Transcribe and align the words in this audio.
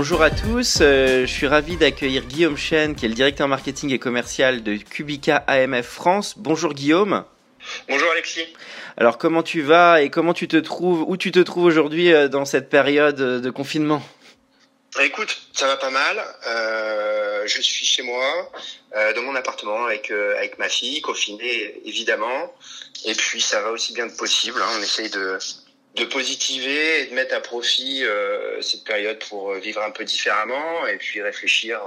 Bonjour 0.00 0.22
à 0.22 0.30
tous, 0.30 0.78
euh, 0.80 1.26
je 1.26 1.30
suis 1.30 1.46
ravi 1.46 1.76
d'accueillir 1.76 2.24
Guillaume 2.24 2.56
Chen, 2.56 2.94
qui 2.96 3.04
est 3.04 3.08
le 3.10 3.14
directeur 3.14 3.48
marketing 3.48 3.92
et 3.92 3.98
commercial 3.98 4.62
de 4.62 4.76
Cubica 4.76 5.44
AMF 5.46 5.86
France. 5.86 6.36
Bonjour 6.38 6.72
Guillaume. 6.72 7.22
Bonjour 7.86 8.10
Alexis. 8.10 8.46
Alors 8.96 9.18
comment 9.18 9.42
tu 9.42 9.60
vas 9.60 10.00
et 10.00 10.08
comment 10.08 10.32
tu 10.32 10.48
te 10.48 10.56
trouves, 10.56 11.04
où 11.06 11.18
tu 11.18 11.32
te 11.32 11.40
trouves 11.40 11.64
aujourd'hui 11.64 12.14
euh, 12.14 12.28
dans 12.28 12.46
cette 12.46 12.70
période 12.70 13.20
euh, 13.20 13.40
de 13.40 13.50
confinement? 13.50 14.02
Écoute, 15.02 15.38
ça 15.52 15.66
va 15.66 15.76
pas 15.76 15.90
mal. 15.90 16.24
Euh, 16.46 17.42
je 17.46 17.60
suis 17.60 17.84
chez 17.84 18.02
moi, 18.02 18.50
euh, 18.96 19.12
dans 19.12 19.22
mon 19.22 19.34
appartement 19.34 19.84
avec 19.84 20.10
avec 20.10 20.58
ma 20.58 20.70
fille, 20.70 21.02
confinée 21.02 21.78
évidemment. 21.84 22.54
Et 23.04 23.14
puis 23.14 23.42
ça 23.42 23.60
va 23.60 23.70
aussi 23.70 23.92
bien 23.92 24.08
que 24.08 24.16
possible. 24.16 24.62
Hein. 24.62 24.68
On 24.78 24.82
essaye 24.82 25.10
de 25.10 25.36
de 25.96 26.04
positiver 26.04 27.00
et 27.00 27.06
de 27.06 27.14
mettre 27.14 27.34
à 27.34 27.40
profit 27.40 28.04
euh, 28.04 28.62
cette 28.62 28.84
période 28.84 29.18
pour 29.28 29.54
vivre 29.54 29.82
un 29.82 29.90
peu 29.90 30.04
différemment 30.04 30.86
et 30.86 30.96
puis 30.96 31.20
réfléchir 31.20 31.80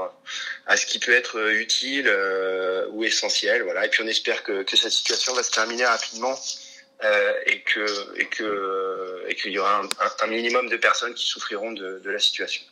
à 0.65 0.75
ce 0.75 0.85
qui 0.85 0.99
peut 0.99 1.13
être 1.13 1.39
utile 1.51 2.07
euh, 2.07 2.85
ou 2.91 3.03
essentiel 3.05 3.63
voilà. 3.63 3.85
Et 3.85 3.89
puis 3.89 4.03
on 4.03 4.07
espère 4.07 4.43
que, 4.43 4.63
que 4.63 4.75
cette 4.75 4.91
situation 4.91 5.33
va 5.33 5.43
se 5.43 5.51
terminer 5.51 5.85
rapidement 5.85 6.37
euh, 7.03 7.33
et 7.45 7.61
que 7.61 8.19
et 8.19 8.25
que 8.25 9.23
et 9.27 9.35
qu'il 9.35 9.51
y 9.51 9.59
aura 9.59 9.81
un, 9.81 10.25
un, 10.25 10.27
minimum 10.27 10.67
de 10.67 10.77
personnes 10.77 11.13
qui 11.13 11.25
souffriront 11.25 11.71
de, 11.71 11.99
de 11.99 12.09
la 12.11 12.19
situation 12.19 12.63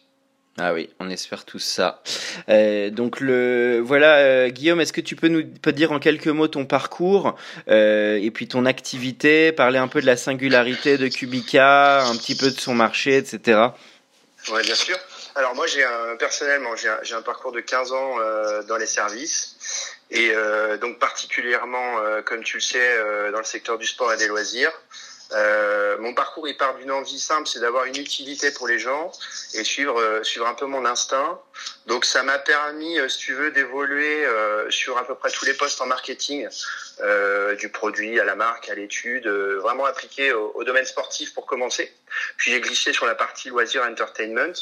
ah 0.57 0.73
oui, 0.73 0.89
on 0.99 1.09
espère 1.09 1.45
tout 1.45 1.59
ça. 1.59 2.03
Euh, 2.49 2.89
donc 2.89 3.21
le 3.21 3.79
voilà, 3.79 4.17
euh, 4.17 4.49
Guillaume, 4.49 4.81
est-ce 4.81 4.91
que 4.91 4.99
tu 4.99 5.15
peux 5.15 5.29
nous 5.29 5.43
dire 5.43 5.93
en 5.93 5.99
quelques 5.99 6.27
mots 6.27 6.49
ton 6.49 6.65
parcours 6.65 7.37
euh, 7.69 8.19
et 8.21 8.31
puis 8.31 8.49
ton 8.49 8.65
activité, 8.65 9.53
parler 9.53 9.79
un 9.79 9.87
peu 9.87 10.01
de 10.01 10.05
la 10.05 10.17
singularité 10.17 10.97
de 10.97 11.07
Cubica, 11.07 12.03
un 12.03 12.15
petit 12.17 12.35
peu 12.35 12.51
de 12.51 12.59
son 12.59 12.75
marché, 12.75 13.15
etc. 13.15 13.59
Ouais, 14.49 14.61
bien 14.63 14.75
sûr. 14.75 14.97
Alors 15.35 15.55
moi, 15.55 15.67
j'ai 15.67 15.85
personnellement, 16.19 16.75
j'ai 16.75 17.15
un, 17.15 17.21
parcours 17.21 17.53
de 17.53 17.61
15 17.61 17.93
ans 17.93 18.15
dans 18.67 18.75
les 18.75 18.85
services 18.85 19.95
et 20.09 20.33
donc 20.81 20.99
particulièrement, 20.99 21.95
comme 22.25 22.43
tu 22.43 22.57
le 22.57 22.61
sais, 22.61 23.31
dans 23.31 23.37
le 23.37 23.45
secteur 23.45 23.77
du 23.77 23.87
sport 23.87 24.11
et 24.11 24.17
des 24.17 24.27
loisirs. 24.27 24.73
Euh, 25.33 25.97
mon 25.99 26.13
parcours, 26.13 26.47
il 26.47 26.57
part 26.57 26.75
d'une 26.75 26.91
envie 26.91 27.19
simple, 27.19 27.47
c'est 27.47 27.59
d'avoir 27.59 27.85
une 27.85 27.95
utilité 27.95 28.51
pour 28.51 28.67
les 28.67 28.79
gens 28.79 29.11
et 29.53 29.63
suivre, 29.63 29.99
euh, 29.99 30.23
suivre 30.23 30.47
un 30.47 30.53
peu 30.53 30.65
mon 30.65 30.85
instinct. 30.85 31.39
Donc, 31.85 32.05
ça 32.05 32.23
m'a 32.23 32.39
permis, 32.39 32.99
euh, 32.99 33.07
si 33.07 33.19
tu 33.19 33.33
veux, 33.33 33.51
d'évoluer 33.51 34.25
euh, 34.25 34.69
sur 34.69 34.97
à 34.97 35.05
peu 35.05 35.15
près 35.15 35.31
tous 35.31 35.45
les 35.45 35.53
postes 35.53 35.81
en 35.81 35.85
marketing, 35.85 36.47
du 37.57 37.69
produit 37.69 38.19
à 38.19 38.23
la 38.23 38.35
marque, 38.35 38.69
à 38.69 38.75
l'étude, 38.75 39.27
vraiment 39.27 39.85
appliqué 39.85 40.33
au, 40.33 40.51
au, 40.53 40.63
domaine 40.63 40.85
sportif 40.85 41.33
pour 41.33 41.47
commencer. 41.47 41.91
Puis, 42.37 42.51
j'ai 42.51 42.61
glissé 42.61 42.93
sur 42.93 43.05
la 43.05 43.15
partie 43.15 43.49
loisirs 43.49 43.83
entertainment. 43.83 44.53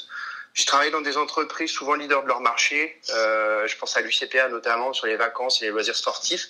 J'ai 0.54 0.66
travaillé 0.66 0.90
dans 0.90 1.02
des 1.02 1.18
entreprises 1.18 1.72
souvent 1.72 1.96
leaders 1.96 2.24
de 2.24 2.28
leur 2.28 2.40
marché. 2.40 3.00
je 3.08 3.76
pense 3.78 3.98
à 3.98 4.02
l'UCPA 4.02 4.48
notamment 4.50 4.94
sur 4.94 5.08
les 5.08 5.18
vacances 5.18 5.62
et 5.62 5.66
les 5.66 5.72
loisirs 5.72 5.96
sportifs. 5.96 6.48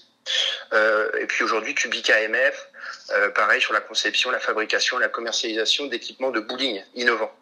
Et 1.20 1.26
puis 1.28 1.44
aujourd'hui, 1.44 1.76
Cubica 1.76 2.16
AMF, 2.16 2.70
euh, 3.12 3.30
pareil 3.30 3.62
sur 3.62 3.74
la 3.74 3.82
conception, 3.82 4.30
la 4.30 4.40
fabrication, 4.40 5.00
la 5.00 5.10
commercialisation 5.10 5.88
d'équipements 5.88 6.32
de 6.32 6.40
bowling 6.40 6.84
innovants. 6.96 7.34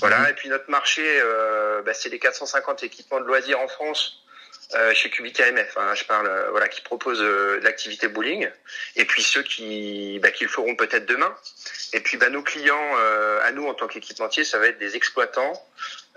Voilà. 0.00 0.18
Mhm. 0.20 0.26
Et 0.28 0.32
puis 0.34 0.48
notre 0.48 0.70
marché, 0.70 1.02
euh, 1.04 1.82
bah, 1.82 1.94
c'est 1.94 2.10
les 2.10 2.18
450 2.18 2.82
équipements 2.82 3.20
de 3.20 3.24
loisirs 3.24 3.60
en 3.60 3.68
France. 3.68 4.22
Euh, 4.74 4.92
chez 4.94 5.10
Cubica 5.10 5.44
AMF, 5.44 5.76
hein, 5.76 5.94
je 5.94 6.04
parle, 6.04 6.26
euh, 6.26 6.50
voilà, 6.50 6.66
qui 6.68 6.80
propose 6.80 7.22
euh, 7.22 7.60
l'activité 7.62 8.08
bowling, 8.08 8.50
et 8.96 9.04
puis 9.04 9.22
ceux 9.22 9.42
qui, 9.42 10.18
bah, 10.20 10.32
qui 10.32 10.44
le 10.44 10.50
feront 10.50 10.74
peut-être 10.74 11.06
demain. 11.06 11.32
Et 11.92 12.00
puis, 12.00 12.16
bah, 12.16 12.30
nos 12.30 12.42
clients, 12.42 12.96
à 13.42 13.52
nous 13.52 13.66
en 13.66 13.74
tant 13.74 13.86
qu'équipementiers, 13.86 14.44
ça 14.44 14.58
va 14.58 14.66
être 14.66 14.78
des 14.78 14.96
exploitants 14.96 15.52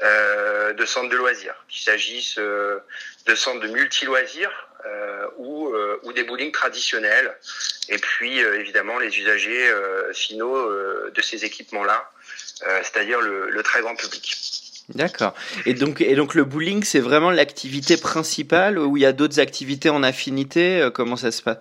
de 0.02 0.86
centres 0.86 1.10
de 1.10 1.16
loisirs, 1.16 1.56
qu'il 1.68 1.84
s'agisse 1.84 2.38
de 2.38 3.36
centres 3.36 3.60
de 3.60 3.68
multi 3.68 4.06
loisirs, 4.06 4.70
euh, 4.86 5.28
ou, 5.36 5.74
euh, 5.74 6.00
ou 6.04 6.14
des 6.14 6.24
bowling 6.24 6.54
traditionnels. 6.54 7.36
Et 7.90 7.98
puis 7.98 8.42
euh, 8.42 8.62
évidemment 8.62 8.98
les 8.98 9.18
usagers 9.20 9.74
finaux 10.14 10.72
de 11.10 11.22
ces 11.22 11.44
équipements-là, 11.44 12.10
c'est-à-dire 12.84 13.20
le, 13.20 13.50
le, 13.50 13.64
très 13.64 13.82
grand 13.82 13.96
public. 13.96 14.59
D'accord. 14.96 15.34
Et 15.66 15.74
donc, 15.74 16.00
le 16.00 16.44
bowling, 16.44 16.84
c'est 16.84 17.00
vraiment 17.00 17.32
l'activité 17.32 17.98
principale 17.98 18.80
ou 18.80 18.98
il 18.98 19.04
y 19.04 19.06
a 19.06 19.12
d'autres 19.14 19.40
activités 19.40 19.90
en 19.90 20.04
affinité 20.04 20.90
Comment 20.94 21.16
ça 21.16 21.32
se 21.32 21.42
passe? 21.42 21.60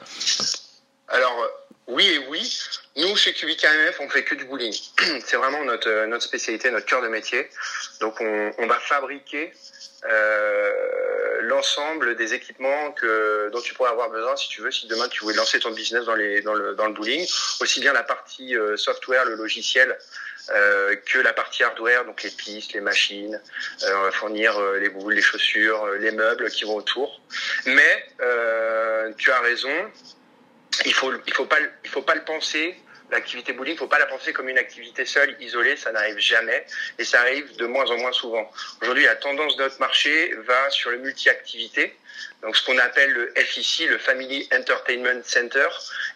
Alors, 1.09 1.49
oui 1.89 2.07
et 2.07 2.19
oui. 2.29 2.61
Nous, 2.97 3.17
chez 3.17 3.33
QBKMF, 3.33 4.01
on 4.01 4.09
fait 4.09 4.25
que 4.25 4.35
du 4.35 4.45
bowling. 4.45 4.75
C'est 5.25 5.37
vraiment 5.37 5.65
notre, 5.65 6.07
notre 6.07 6.25
spécialité, 6.25 6.71
notre 6.71 6.87
cœur 6.87 7.01
de 7.01 7.09
métier. 7.09 7.49
Donc, 8.01 8.21
on, 8.21 8.67
va 8.67 8.79
fabriquer 8.79 9.53
euh, 10.05 11.41
l'ensemble 11.43 12.17
des 12.17 12.35
équipements 12.35 12.95
dont 13.53 13.61
tu 13.61 13.73
pourrais 13.75 13.91
avoir 13.91 14.11
besoin 14.11 14.37
si 14.37 14.49
tu 14.49 14.61
veux, 14.61 14.71
si 14.71 14.87
demain 14.87 15.09
tu 15.09 15.21
voulais 15.21 15.37
lancer 15.37 15.61
ton 15.61 15.71
business 15.71 16.05
dans, 16.05 16.15
le, 16.15 16.93
bowling, 16.93 17.27
aussi 17.61 17.81
bien 17.81 17.93
la 17.93 18.03
partie 18.03 18.57
euh, 18.57 18.77
software, 18.77 19.25
le 19.25 19.37
logiciel, 19.37 19.97
euh, 20.51 20.97
que 21.07 21.19
la 21.19 21.33
partie 21.33 21.63
hardware, 21.63 22.05
donc 22.05 22.23
les 22.23 22.31
pistes, 22.31 22.73
les 22.73 22.81
machines, 22.81 23.41
euh, 23.83 23.97
on 23.97 24.03
va 24.03 24.11
fournir 24.13 24.57
euh, 24.59 24.79
les 24.79 24.89
boules, 24.89 25.15
les 25.15 25.23
chaussures, 25.23 25.85
euh, 25.85 25.99
les 25.99 26.11
meubles 26.11 26.51
qui 26.51 26.65
vont 26.65 26.77
autour. 26.77 27.21
Mais 27.67 28.07
tu 29.17 29.31
as 29.31 29.41
raison, 29.41 29.75
il 30.85 30.95
faut 30.95 31.13
il 31.27 31.33
faut 31.33 31.47
pas 31.47 31.59
il 31.85 31.91
faut 31.91 32.03
pas 32.03 32.15
le 32.15 32.25
penser 32.25 32.77
l'activité 33.11 33.53
bowling, 33.53 33.77
faut 33.77 33.87
pas 33.87 33.99
la 33.99 34.07
penser 34.07 34.33
comme 34.33 34.49
une 34.49 34.59
activité 34.59 35.05
seule, 35.05 35.37
isolée, 35.41 35.77
ça 35.77 35.93
n'arrive 35.93 36.19
jamais 36.19 36.65
et 36.99 37.05
ça 37.05 37.21
arrive 37.21 37.57
de 37.57 37.67
moins 37.67 37.91
en 37.91 37.97
moins 37.97 38.13
souvent. 38.13 38.51
Aujourd'hui, 38.83 39.05
la 39.05 39.17
tendance 39.17 39.57
de 39.57 39.63
notre 39.63 39.81
marché 39.81 40.35
va 40.47 40.71
sur 40.71 40.91
le 40.91 40.99
multi-activité, 40.99 41.97
donc 42.43 42.57
ce 42.57 42.65
qu'on 42.65 42.79
appelle 42.79 43.13
le 43.13 43.33
FIC, 43.37 43.89
le 43.89 43.99
Family 43.99 44.49
Entertainment 44.53 45.23
Center. 45.25 45.69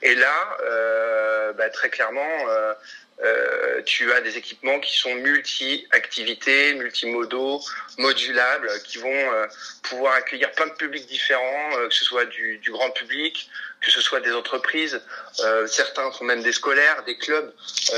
Et 0.02 0.14
là, 0.14 0.58
euh, 0.62 1.52
bah, 1.52 1.70
très 1.70 1.90
clairement, 1.90 2.48
euh, 2.48 2.74
euh, 3.24 3.82
tu 3.84 4.12
as 4.12 4.20
des 4.20 4.36
équipements 4.36 4.80
qui 4.80 4.98
sont 4.98 5.14
multi-activités, 5.14 6.74
multimodaux, 6.74 7.60
modulables, 7.98 8.68
qui 8.84 8.98
vont 8.98 9.10
euh, 9.10 9.46
pouvoir 9.82 10.14
accueillir 10.14 10.50
plein 10.52 10.66
de 10.66 10.72
publics 10.72 11.06
différents, 11.06 11.76
euh, 11.76 11.88
que 11.88 11.94
ce 11.94 12.04
soit 12.04 12.24
du, 12.24 12.58
du, 12.58 12.72
grand 12.72 12.90
public, 12.90 13.48
que 13.80 13.90
ce 13.90 14.00
soit 14.00 14.20
des 14.20 14.32
entreprises. 14.32 15.00
Euh, 15.40 15.66
certains 15.66 16.10
sont 16.12 16.24
même 16.24 16.42
des 16.42 16.52
scolaires, 16.52 17.04
des 17.04 17.16
clubs, 17.16 17.52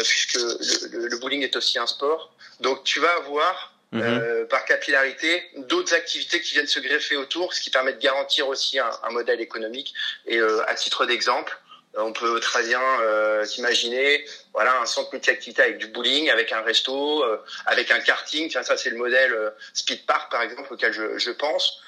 puisque 0.04 0.34
le, 0.34 1.08
le, 1.08 1.18
bowling 1.18 1.42
est 1.42 1.56
aussi 1.56 1.78
un 1.78 1.86
sport. 1.86 2.34
Donc 2.60 2.84
tu 2.84 3.00
vas 3.00 3.14
avoir 3.14 3.74
mhm. 3.92 4.46
par 4.48 4.64
capillarité 4.66 5.42
d'autres 5.56 5.94
activités 5.94 6.40
qui 6.40 6.54
viennent 6.54 6.66
se 6.66 6.80
greffer 6.80 7.16
autour, 7.16 7.54
ce 7.54 7.60
qui 7.60 7.70
permet 7.70 7.94
de 7.94 8.00
garantir 8.00 8.48
aussi 8.48 8.78
un, 8.78 8.90
un 9.02 9.10
modèle 9.10 9.40
économique. 9.40 9.94
Et 10.26 10.38
à 10.40 10.74
titre 10.74 11.06
d'exemple, 11.06 11.58
on 11.96 12.12
peut 12.12 12.40
très 12.40 12.62
bien 12.64 12.82
euh, 13.00 13.44
s'imaginer 13.44 14.24
voilà 14.52 14.80
un 14.80 14.86
centre 14.86 15.10
multi-activité 15.12 15.62
avec 15.62 15.78
du 15.78 15.86
bowling, 15.88 16.30
avec 16.30 16.52
un 16.52 16.62
resto, 16.62 17.24
euh, 17.24 17.36
avec 17.66 17.90
un 17.90 18.00
karting. 18.00 18.48
Tiens, 18.50 18.62
ça 18.62 18.76
c'est 18.76 18.90
le 18.90 18.96
modèle 18.96 19.32
euh, 19.32 19.50
Speed 19.72 20.04
Park 20.06 20.30
par 20.30 20.42
exemple 20.42 20.72
auquel 20.72 20.92
je, 20.92 21.18
je 21.18 21.30
pense. 21.30 21.80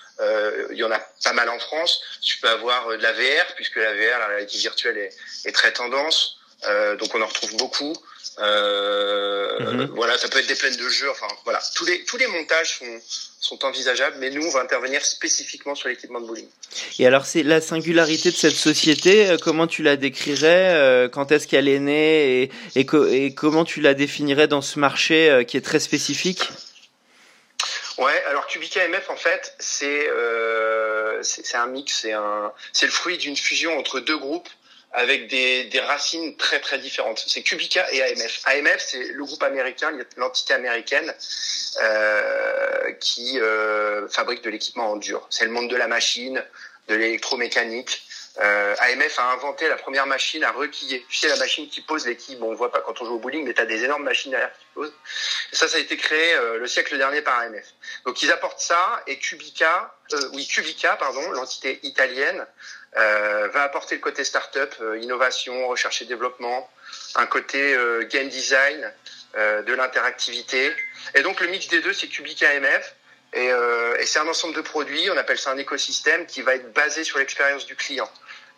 il 0.71 0.77
y 0.77 0.85
en 0.85 0.91
a 0.91 1.01
pas 1.25 1.33
mal 1.33 1.49
en 1.49 1.59
France. 1.59 2.01
Tu 2.23 2.39
peux 2.39 2.49
avoir 2.49 2.89
de 2.89 3.03
la 3.03 3.13
VR, 3.13 3.55
puisque 3.55 3.77
la 3.77 3.93
VR, 3.95 4.19
la 4.19 4.27
réalité 4.29 4.59
virtuelle, 4.59 4.99
est, 4.99 5.13
est 5.45 5.53
très 5.53 5.73
tendance. 5.73 6.39
donc 6.99 7.15
on 7.15 7.21
en 7.21 7.27
retrouve 7.27 7.57
beaucoup. 7.57 7.95
Euh, 8.39 9.59
mhm. 9.61 9.91
Voilà, 9.95 10.19
ça 10.19 10.29
peut 10.29 10.39
être 10.39 10.47
des 10.47 10.55
plaines 10.55 10.77
de 10.77 10.89
jeu. 10.89 11.11
Enfin, 11.11 11.27
voilà, 11.45 11.61
tous 11.75 11.87
les 11.87 12.05
tous 12.05 12.17
les 12.17 12.27
montages 12.27 12.79
sont 12.79 13.01
sont 13.41 13.65
envisageables, 13.65 14.17
mais 14.19 14.31
nous, 14.31 14.45
on 14.45 14.51
va 14.51 14.61
intervenir 14.61 15.05
spécifiquement 15.05 15.75
sur 15.75 15.89
l'équipement 15.89 16.21
de 16.21 16.27
bowling. 16.27 16.49
Et 16.99 17.07
alors, 17.07 17.25
c'est 17.25 17.43
la 17.43 17.61
singularité 17.61 18.31
de 18.31 18.37
cette 18.37 18.57
société. 18.57 19.31
Euh, 19.31 19.37
comment 19.41 19.67
tu 19.67 19.83
la 19.83 19.97
décrirais 19.97 20.75
euh, 20.75 21.09
Quand 21.09 21.31
est-ce 21.33 21.47
qu'elle 21.47 21.69
est 21.69 21.79
née 21.79 22.43
et, 22.43 22.51
et, 22.75 22.87
et, 23.25 23.35
comment 23.35 23.65
tu 23.65 23.81
la 23.81 23.95
définirais 23.95 24.49
dans 24.49 24.63
ce 24.63 24.79
marché 24.79 25.45
qui 25.47 25.57
est 25.57 25.65
très 25.65 25.81
spécifique? 25.81 26.51
Ouais, 27.99 28.23
alors 28.29 28.47
Cubica 28.47 28.87
MF 28.87 29.09
en 29.09 29.17
fait, 29.17 29.55
c'est 29.59 30.09
euh, 30.11 31.23
c'est 31.23 31.57
un 31.57 31.67
mix, 31.67 32.01
c'est 32.03 32.13
un 32.13 32.53
c'est 32.73 32.85
le 32.85 32.93
fruit 32.93 33.17
d'une 33.17 33.37
fusion 33.37 33.79
entre 33.79 34.01
deux 34.01 34.19
groupes 34.19 34.49
avec 34.93 35.29
des, 35.29 35.65
des 35.65 35.81
racines 35.81 36.37
très 36.37 36.61
très 36.61 36.79
différentes. 36.79 37.23
C'est 37.27 37.43
Cubica 37.43 37.87
et 37.93 38.03
AMF. 38.03 38.41
AMF, 38.47 38.79
c'est 38.79 39.13
le 39.13 39.25
groupe 39.25 39.43
américain, 39.43 39.93
l'entité 40.17 40.55
américaine 40.55 41.13
euh, 41.83 42.93
qui 43.01 43.39
euh, 43.41 44.09
fabrique 44.09 44.43
de 44.43 44.51
l'équipement 44.51 44.93
en 44.93 44.97
dur. 44.97 45.27
C'est 45.31 45.45
le 45.45 45.51
monde 45.51 45.69
de 45.69 45.77
la 45.77 45.89
machine, 45.89 46.43
de 46.89 46.95
l'électromécanique. 46.95 48.03
Euh, 48.39 48.75
AMF 48.79 49.19
a 49.19 49.33
inventé 49.33 49.67
la 49.67 49.77
première 49.77 50.07
machine 50.07 50.45
à 50.45 50.53
requiller. 50.53 51.07
Tu 51.09 51.17
sais, 51.17 51.29
la 51.29 51.37
machine 51.37 51.69
qui 51.69 51.81
pose 51.81 52.07
les 52.07 52.17
quilles. 52.17 52.37
Bon, 52.37 52.51
on 52.51 52.55
voit 52.55 52.71
pas 52.71 52.81
quand 52.81 53.01
on 53.01 53.05
joue 53.07 53.15
au 53.15 53.19
bowling, 53.19 53.47
mais 53.47 53.55
tu 53.55 53.61
as 53.63 53.67
des 53.67 53.83
énormes 53.85 54.05
machines 54.05 54.31
derrière 54.31 54.53
qui 54.53 54.67
posent. 54.75 54.93
Ça, 55.53 55.69
ça 55.69 55.79
a 55.79 55.81
été 55.81 55.97
créé 55.97 56.35
euh, 56.35 56.59
le 56.59 56.67
siècle 56.67 56.99
dernier 56.99 57.23
par 57.23 57.39
AMF. 57.39 57.65
Donc, 58.05 58.23
ils 58.23 58.31
apportent 58.31 58.61
ça 58.61 59.03
et 59.07 59.19
Cubica, 59.19 59.95
euh, 60.13 60.29
oui, 60.35 60.47
Cubica, 60.47 60.97
pardon, 60.97 61.31
l'entité 61.31 61.81
italienne, 61.83 62.47
va 62.95 63.63
apporter 63.63 63.97
le 63.97 64.01
côté 64.01 64.25
start-up, 64.25 64.75
euh, 64.81 64.99
innovation, 64.99 65.69
recherche 65.69 66.03
et 66.03 66.05
développement, 66.07 66.71
un 67.15 67.27
côté 67.27 67.75
euh, 67.75 68.07
game 68.11 68.29
design, 68.29 68.93
de 69.37 69.75
l'interactivité. 69.75 70.73
Et 71.15 71.21
donc 71.21 71.43
le 71.43 71.49
mix 71.49 71.69
des 71.69 71.83
deux, 71.83 71.93
c'est 71.93 72.07
Cubica 72.07 72.59
MF. 72.59 72.95
Et, 73.35 73.49
et 73.49 74.07
c'est 74.07 74.19
un 74.19 74.27
ensemble 74.27 74.55
de 74.55 74.63
produits, 74.63 75.11
on 75.11 75.17
appelle 75.19 75.37
ça 75.37 75.51
un 75.51 75.59
écosystème 75.59 76.25
qui 76.25 76.41
va 76.41 76.55
être 76.55 76.73
basé 76.73 77.05
sur 77.05 77.19
l'expérience 77.19 77.67
du 77.67 77.77
client. 77.77 78.11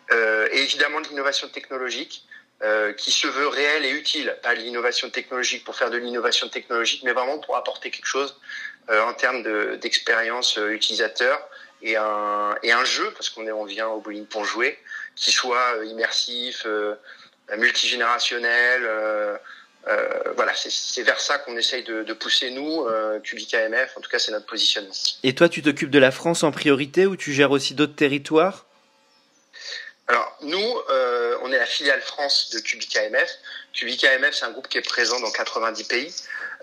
et 0.09 0.57
évidemment 0.63 1.01
de 1.01 1.09
l'innovation 1.09 1.49
technologique. 1.49 2.23
Euh, 2.61 2.91
qui 2.91 3.11
se 3.11 3.25
veut 3.25 3.47
réel 3.47 3.85
et 3.85 3.91
utile, 3.91 4.35
pas 4.43 4.53
l'innovation 4.53 5.09
technologique 5.09 5.63
pour 5.63 5.77
faire 5.77 5.89
de 5.89 5.95
l'innovation 5.95 6.49
technologique, 6.49 7.03
mais 7.05 7.13
vraiment 7.13 7.39
pour 7.39 7.55
apporter 7.55 7.89
quelque 7.89 8.05
chose 8.05 8.35
euh, 8.89 9.01
en 9.01 9.13
termes 9.13 9.77
d'expérience 9.77 10.57
utilisateur 10.57 11.39
et 11.81 11.95
un, 11.95 12.55
et 12.63 12.71
un 12.71 12.83
jeu, 12.83 13.11
parce 13.11 13.29
qu'on 13.29 13.47
on 13.47 13.65
vient 13.65 13.87
au 13.87 13.99
bowling 13.99 14.25
pour 14.25 14.45
jouer, 14.45 14.77
qui 15.15 15.31
soit 15.31 15.75
euh, 15.75 15.85
immersif, 15.85 16.63
euh, 16.65 16.95
multigénérationnel. 17.57 18.83
Euh, 18.85 19.37
euh, 19.87 20.33
voilà, 20.35 20.51
c'est 20.55 21.03
vers 21.03 21.19
ça 21.19 21.37
qu'on 21.39 21.55
essaye 21.55 21.83
de, 21.83 22.03
de, 22.03 22.13
pousser 22.13 22.51
nous, 22.51 22.85
euh, 22.85 23.19
MF, 23.19 23.97
en 23.97 24.01
tout 24.01 24.09
cas 24.09 24.19
c'est 24.19 24.31
notre 24.31 24.45
positionnement. 24.45 24.93
Et 25.23 25.33
toi, 25.33 25.47
tu 25.47 25.61
t'occupes 25.61 25.89
de 25.89 25.99
la 25.99 26.11
France 26.11 26.43
en 26.43 26.51
priorité 26.51 27.05
ou 27.05 27.15
tu 27.15 27.31
gères 27.31 27.51
aussi 27.51 27.75
d'autres 27.75 27.95
territoires? 27.95 28.65
Alors 30.07 30.35
nous, 30.41 30.77
euh, 30.89 31.37
on 31.43 31.51
est 31.51 31.57
la 31.57 31.65
filiale 31.65 32.01
France 32.01 32.49
de 32.51 32.59
Cubica 32.59 33.07
MF. 33.09 33.29
Cubica 33.73 34.17
MF, 34.17 34.33
c'est 34.33 34.45
un 34.45 34.51
groupe 34.51 34.67
qui 34.67 34.77
est 34.77 34.87
présent 34.87 35.19
dans 35.19 35.31
90 35.31 35.83
pays. 35.85 36.13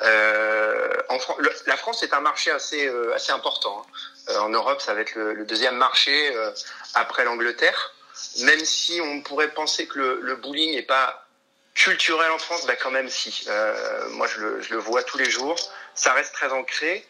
Euh, 0.03 0.89
en 1.09 1.19
le, 1.39 1.51
la 1.67 1.77
France 1.77 2.03
est 2.03 2.13
un 2.13 2.21
marché 2.21 2.51
assez 2.51 2.87
euh, 2.87 3.15
assez 3.15 3.33
important. 3.33 3.81
Hein. 3.81 3.93
Euh, 4.29 4.39
en 4.41 4.49
Europe, 4.49 4.81
ça 4.81 4.95
va 4.95 5.01
être 5.01 5.15
le, 5.15 5.45
deuxième 5.45 5.77
marché 5.77 6.35
euh, 6.35 6.51
après 6.95 7.25
l'Angleterre. 7.25 7.95
Même 8.43 8.65
si 8.65 9.01
on 9.01 9.21
pourrait 9.23 9.53
penser 9.53 9.87
que 9.87 9.99
le, 9.99 10.37
bowling 10.37 10.75
n'est 10.75 10.83
pas 10.83 11.27
culturel 11.75 12.31
en 12.31 12.39
France, 12.39 12.67
bah 12.67 12.77
quand 12.77 12.91
même 12.91 13.09
si. 13.09 13.45
Euh, 13.49 14.09
moi, 14.11 14.27
je 14.27 14.41
le, 14.41 14.79
vois 14.79 15.03
tous 15.03 15.19
les 15.19 15.31
jours. 15.31 15.57
Ça 15.95 16.13
reste 16.13 16.33
très 16.33 16.51
ancré. 16.51 17.07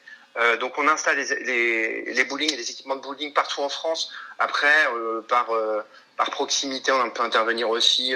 Donc, 0.60 0.76
on 0.76 0.86
installe 0.86 1.16
les, 1.16 1.44
les, 1.44 2.12
les 2.12 2.24
bowling 2.24 2.52
et 2.52 2.56
les 2.56 2.70
équipements 2.70 2.96
de 2.96 3.00
bowling 3.00 3.32
partout 3.32 3.62
en 3.62 3.70
France. 3.70 4.12
Après, 4.38 4.86
par 5.28 5.48
par 6.18 6.30
proximité, 6.30 6.92
on 6.92 7.08
peut 7.08 7.22
intervenir 7.22 7.70
aussi 7.70 8.14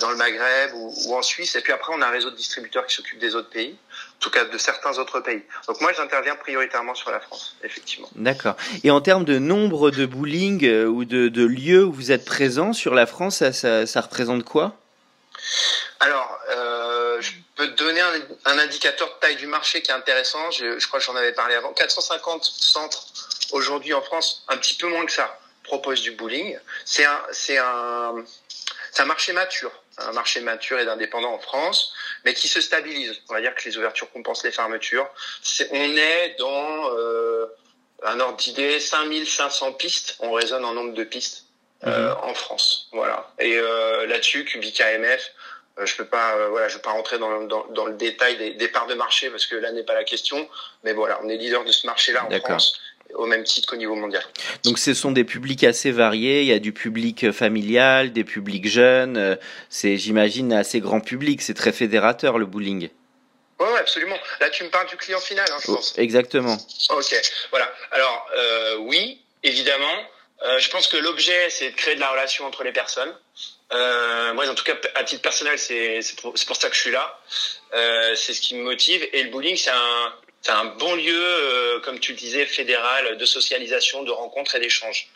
dans 0.00 0.10
le 0.10 0.16
Maghreb 0.16 0.72
ou, 0.74 0.94
ou, 1.06 1.16
en 1.16 1.22
Suisse. 1.22 1.56
Et 1.56 1.62
puis 1.62 1.72
après, 1.72 1.92
on 1.96 2.00
a 2.00 2.06
un 2.06 2.10
réseau 2.10 2.30
de 2.30 2.36
distributeurs 2.36 2.86
qui 2.86 2.94
s'occupent 2.94 3.18
des 3.18 3.34
autres 3.34 3.50
pays 3.50 3.76
en 4.16 4.22
tout 4.22 4.30
cas 4.30 4.44
de 4.44 4.58
certains 4.58 4.98
autres 4.98 5.20
pays. 5.20 5.42
Donc 5.68 5.80
moi, 5.80 5.92
j'interviens 5.92 6.36
prioritairement 6.36 6.94
sur 6.94 7.10
la 7.10 7.20
France, 7.20 7.56
effectivement. 7.62 8.08
D'accord. 8.16 8.56
Et 8.82 8.90
en 8.90 9.00
termes 9.00 9.24
de 9.24 9.38
nombre 9.38 9.90
de 9.90 10.06
bowling 10.06 10.64
euh, 10.64 10.86
ou 10.86 11.04
de, 11.04 11.28
de, 11.28 11.44
lieux 11.44 11.84
où 11.84 11.92
vous 11.92 12.12
êtes 12.12 12.24
présent 12.24 12.72
sur 12.72 12.94
la 12.94 13.06
France, 13.06 13.36
ça, 13.36 13.52
ça, 13.52 13.86
ça 13.86 14.00
représente 14.00 14.44
quoi? 14.44 14.74
Alors, 16.00 16.38
euh, 16.50 17.20
je 17.20 17.32
peux 17.56 17.68
te 17.68 17.82
donner 17.82 18.00
un, 18.00 18.12
un, 18.46 18.58
indicateur 18.58 19.08
de 19.08 19.20
taille 19.20 19.36
du 19.36 19.46
marché 19.46 19.82
qui 19.82 19.90
est 19.90 19.94
intéressant. 19.94 20.50
Je, 20.50 20.78
je 20.78 20.86
crois 20.88 20.98
que 20.98 21.04
j'en 21.04 21.16
avais 21.16 21.32
parlé 21.32 21.54
avant. 21.54 21.72
450 21.72 22.42
centres 22.44 23.06
aujourd'hui 23.52 23.92
en 23.92 24.02
France, 24.02 24.44
un 24.48 24.56
petit 24.56 24.74
peu 24.74 24.88
moins 24.88 25.04
que 25.04 25.12
ça, 25.12 25.38
proposent 25.62 26.02
du 26.02 26.12
bowling. 26.12 26.58
C'est 26.86 27.04
un, 27.04 27.20
c'est 27.32 27.58
un, 27.58 28.14
c'est 28.92 29.02
un 29.02 29.06
marché 29.06 29.34
mature, 29.34 29.72
un 29.98 30.12
marché 30.12 30.40
mature 30.40 30.78
et 30.78 30.86
d'indépendant 30.86 31.34
en 31.34 31.38
France 31.38 31.92
mais 32.26 32.34
qui 32.34 32.48
se 32.48 32.60
stabilise. 32.60 33.14
On 33.30 33.34
va 33.34 33.40
dire 33.40 33.54
que 33.54 33.64
les 33.64 33.78
ouvertures 33.78 34.10
compensent 34.10 34.42
les 34.42 34.50
fermetures. 34.50 35.08
on 35.70 35.96
est 35.96 36.34
dans 36.40 36.90
euh, 36.96 37.46
un 38.02 38.18
ordre 38.18 38.36
d'idée 38.36 38.80
5500 38.80 39.74
pistes. 39.74 40.16
On 40.18 40.32
raisonne 40.32 40.64
en 40.64 40.74
nombre 40.74 40.92
de 40.92 41.04
pistes 41.04 41.44
euh, 41.84 42.10
mhm. 42.10 42.16
en 42.24 42.34
France. 42.34 42.88
Voilà. 42.90 43.30
Et 43.38 43.56
euh, 43.56 44.06
là-dessus, 44.06 44.44
Cubica 44.44 44.98
MF, 44.98 45.30
euh, 45.78 45.86
je 45.86 45.94
peux 45.94 46.04
pas, 46.04 46.34
euh, 46.34 46.48
voilà, 46.48 46.66
je 46.66 46.74
peux 46.74 46.82
pas 46.82 46.90
rentrer 46.90 47.18
dans, 47.18 47.42
dans, 47.42 47.64
dans 47.68 47.86
le 47.86 47.94
détail 47.94 48.36
des, 48.38 48.54
des, 48.54 48.68
parts 48.68 48.88
de 48.88 48.94
marché 48.94 49.30
parce 49.30 49.46
que 49.46 49.54
là 49.54 49.70
n'est 49.70 49.84
pas 49.84 49.94
la 49.94 50.04
question. 50.04 50.48
Mais 50.82 50.94
voilà, 50.94 51.20
on 51.22 51.28
est 51.28 51.36
leader 51.36 51.64
de 51.64 51.70
ce 51.70 51.86
marché-là 51.86 52.26
en 52.26 52.40
France 52.40 52.80
au 53.14 53.26
même 53.26 53.44
titre 53.44 53.68
qu'au 53.68 53.76
niveau 53.76 53.94
mondial. 53.94 54.22
Donc 54.64 54.78
ce 54.78 54.94
sont 54.94 55.12
des 55.12 55.24
publics 55.24 55.64
assez 55.64 55.90
variés, 55.90 56.42
il 56.42 56.48
y 56.48 56.52
a 56.52 56.58
du 56.58 56.72
public 56.72 57.30
familial, 57.32 58.12
des 58.12 58.24
publics 58.24 58.68
jeunes, 58.68 59.16
euh, 59.16 59.36
c'est 59.70 59.96
j'imagine 59.96 60.52
assez 60.52 60.80
grand 60.80 61.00
public, 61.00 61.42
c'est 61.42 61.54
très 61.54 61.72
fédérateur 61.72 62.38
le 62.38 62.46
bowling. 62.46 62.88
Oui, 63.58 63.66
ouais, 63.66 63.78
absolument. 63.78 64.16
Là, 64.40 64.50
tu 64.50 64.64
me 64.64 64.68
parles 64.68 64.88
du 64.88 64.96
client 64.96 65.20
final, 65.20 65.46
hein, 65.50 65.58
je 65.62 65.72
pense. 65.72 65.94
Oh, 65.96 66.00
exactement. 66.00 66.58
Ok, 66.90 67.14
voilà. 67.50 67.72
Alors, 67.90 68.26
euh, 68.36 68.76
oui, 68.80 69.22
évidemment. 69.42 69.96
Euh, 70.42 70.58
je 70.58 70.68
pense 70.68 70.86
que 70.86 70.96
l'objet, 70.98 71.48
c'est 71.48 71.70
de 71.70 71.76
créer 71.76 71.94
de 71.94 72.00
la 72.00 72.10
relation 72.10 72.44
entre 72.44 72.62
les 72.62 72.72
personnes. 72.72 73.14
Euh, 73.72 74.34
moi, 74.34 74.48
en 74.48 74.54
tout 74.54 74.64
cas, 74.64 74.74
à 74.94 75.04
titre 75.04 75.22
personnel, 75.22 75.58
c'est 75.58 76.00
pour, 76.20 76.34
pour, 76.34 76.56
ça 76.56 76.68
que 76.68 76.76
je 76.76 76.80
suis 76.80 76.90
là. 76.90 77.18
Euh, 77.74 78.14
c'est 78.14 78.34
ce 78.34 78.40
qui 78.40 78.54
me 78.54 78.62
motive. 78.62 79.06
Et 79.12 79.22
le 79.22 79.30
bowling, 79.30 79.56
c'est 79.56 79.70
un, 79.70 80.12
c'est 80.46 80.52
un 80.52 80.66
bon 80.66 80.94
lieu, 80.94 81.12
euh, 81.12 81.80
comme 81.80 81.98
tu 81.98 82.12
le 82.12 82.18
disais, 82.18 82.46
fédéral, 82.46 83.18
de 83.18 83.26
socialisation, 83.26 84.04
de 84.04 84.12
rencontres 84.12 84.54
et 84.54 84.60
d'échanges. 84.60 85.08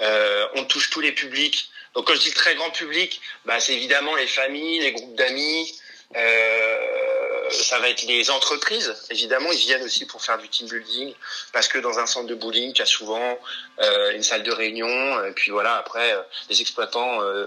Euh, 0.00 0.46
on 0.54 0.64
touche 0.64 0.88
tous 0.88 1.02
les 1.02 1.12
publics. 1.12 1.68
Donc 1.94 2.06
quand 2.06 2.14
je 2.14 2.20
dis 2.20 2.32
très 2.32 2.54
grand 2.54 2.70
public, 2.70 3.20
bah, 3.44 3.60
c'est 3.60 3.74
évidemment 3.74 4.16
les 4.16 4.26
familles, 4.26 4.78
les 4.78 4.92
groupes 4.92 5.14
d'amis. 5.14 5.78
Euh, 6.16 7.50
ça 7.50 7.78
va 7.80 7.90
être 7.90 8.04
les 8.04 8.30
entreprises, 8.30 8.94
évidemment, 9.10 9.52
ils 9.52 9.58
viennent 9.58 9.82
aussi 9.82 10.06
pour 10.06 10.22
faire 10.22 10.38
du 10.38 10.48
team 10.48 10.66
building, 10.66 11.12
parce 11.52 11.68
que 11.68 11.78
dans 11.78 11.98
un 11.98 12.06
centre 12.06 12.26
de 12.26 12.34
bowling, 12.34 12.72
il 12.74 12.78
y 12.78 12.82
a 12.82 12.86
souvent 12.86 13.38
euh, 13.80 14.12
une 14.12 14.22
salle 14.22 14.42
de 14.42 14.52
réunion, 14.52 15.24
et 15.24 15.32
puis 15.32 15.50
voilà, 15.50 15.76
après, 15.76 16.12
euh, 16.12 16.22
les 16.48 16.62
exploitants 16.62 17.22
euh, 17.22 17.46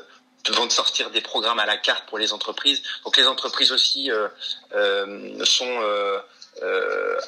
vont 0.49 0.69
sortir 0.69 1.09
des 1.09 1.21
programmes 1.21 1.59
à 1.59 1.65
la 1.65 1.77
carte 1.77 2.05
pour 2.07 2.19
les 2.19 2.33
entreprises. 2.33 2.83
Donc 3.03 3.17
les 3.17 3.27
entreprises 3.27 3.71
aussi 3.71 4.11
sont 5.43 5.79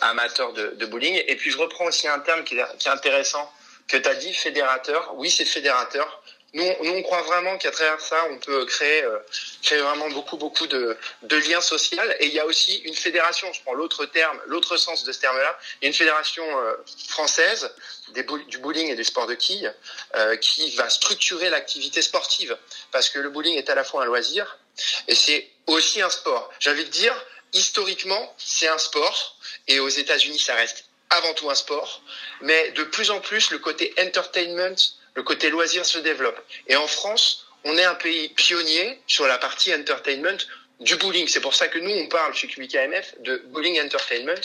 amateur 0.01 0.53
de, 0.53 0.68
de, 0.75 0.86
bowling. 0.86 1.22
Et 1.27 1.36
puis 1.36 1.51
je 1.51 1.58
reprends 1.58 1.86
aussi 1.86 2.08
un 2.08 2.20
terme 2.20 2.44
qui 2.44 2.58
est, 2.58 2.77
qui 2.77 2.88
est 2.88 2.92
intéressant 2.92 3.51
que 3.88 3.98
tu 3.98 4.08
as 4.08 4.15
dit, 4.15 4.34
fédérateur. 4.34 5.13
Oui, 5.15 5.30
c'est 5.30 5.46
fédérateur. 5.46 6.24
Nous, 6.53 6.63
nous, 6.84 6.92
on 6.92 7.01
croit 7.01 7.24
vraiment 7.24 7.58
qu'à 7.58 7.72
travers 7.72 8.00
ça, 8.00 8.27
on 8.30 8.38
peut 8.38 8.63
créer, 8.65 9.03
euh, 9.03 9.18
créer 9.63 9.82
vraiment 9.82 10.08
beaucoup, 10.10 10.38
beaucoup 10.38 10.68
de, 10.68 10.96
de 11.24 11.36
liens 11.38 11.62
sociaux. 11.62 11.98
Et 12.20 12.27
il 12.27 12.34
y 12.34 12.39
a 12.39 12.46
aussi 12.46 12.77
une 12.86 12.94
fédération, 12.94 13.51
je 13.51 13.62
prends 13.63 13.74
l'autre 13.74 14.06
terme, 14.06 14.39
l'autre 14.46 14.77
sens 14.77 15.03
de 15.03 15.12
ce 15.12 15.20
terme-là, 15.20 15.58
il 15.82 15.86
y 15.86 15.88
a 15.88 15.88
une 15.88 15.96
fédération 15.96 16.44
euh, 16.60 16.75
française 17.10 17.74
des, 18.10 18.24
du 18.50 18.60
bowling 18.60 18.89
et 18.89 18.96
du 18.96 19.03
sport 19.03 19.25
de 19.25 19.34
quilles 19.34 19.74
euh, 20.15 20.36
qui 20.38 20.75
va 20.75 20.89
structurer 20.89 21.50
l'activité 21.50 22.03
sportive. 22.03 22.56
Parce 22.92 23.10
que 23.10 23.18
le 23.18 23.32
bowling 23.32 23.58
est 23.58 23.70
à 23.72 23.75
la 23.75 23.84
fois 23.84 24.03
un 24.03 24.06
loisir 24.06 24.60
et 25.08 25.15
c'est 25.15 25.50
aussi 25.65 26.03
un 26.03 26.10
sport. 26.12 26.51
J'ai 26.60 26.70
envie 26.70 26.86
de 26.86 26.89
dire, 26.89 27.15
historiquement, 27.53 28.33
c'est 28.38 28.67
un 28.67 28.77
sport, 28.77 29.38
et 29.67 29.79
aux 29.79 29.89
États-Unis, 29.89 30.39
ça 30.39 30.55
reste 30.55 30.86
avant 31.10 31.33
tout 31.33 31.50
un 31.50 31.55
sport, 31.55 32.01
mais 32.41 32.72
de 32.72 32.83
plus 32.83 33.12
en 33.12 33.19
plus, 33.19 33.51
le 33.51 33.60
côté 33.60 33.93
entertainment, 34.00 34.75
le 35.15 35.24
côté 35.24 35.50
loisir 35.50 35.86
se 35.86 36.00
développe. 36.00 36.39
Et 36.67 36.75
en 36.75 36.88
France, 36.88 37.45
on 37.63 37.77
est 37.77 37.83
un 37.83 37.95
pays 37.95 38.29
pionnier 38.29 39.00
sur 39.07 39.27
la 39.27 39.38
partie 39.38 39.74
entertainment 39.74 40.38
du 40.79 40.95
bowling. 40.98 41.27
C'est 41.27 41.39
pour 41.39 41.55
ça 41.55 41.67
que 41.67 41.79
nous, 41.79 41.91
on 41.91 42.07
parle 42.07 42.33
chez 42.33 42.48
QBKMF 42.48 43.15
de 43.19 43.38
bowling 43.48 43.79
entertainment, 43.81 44.41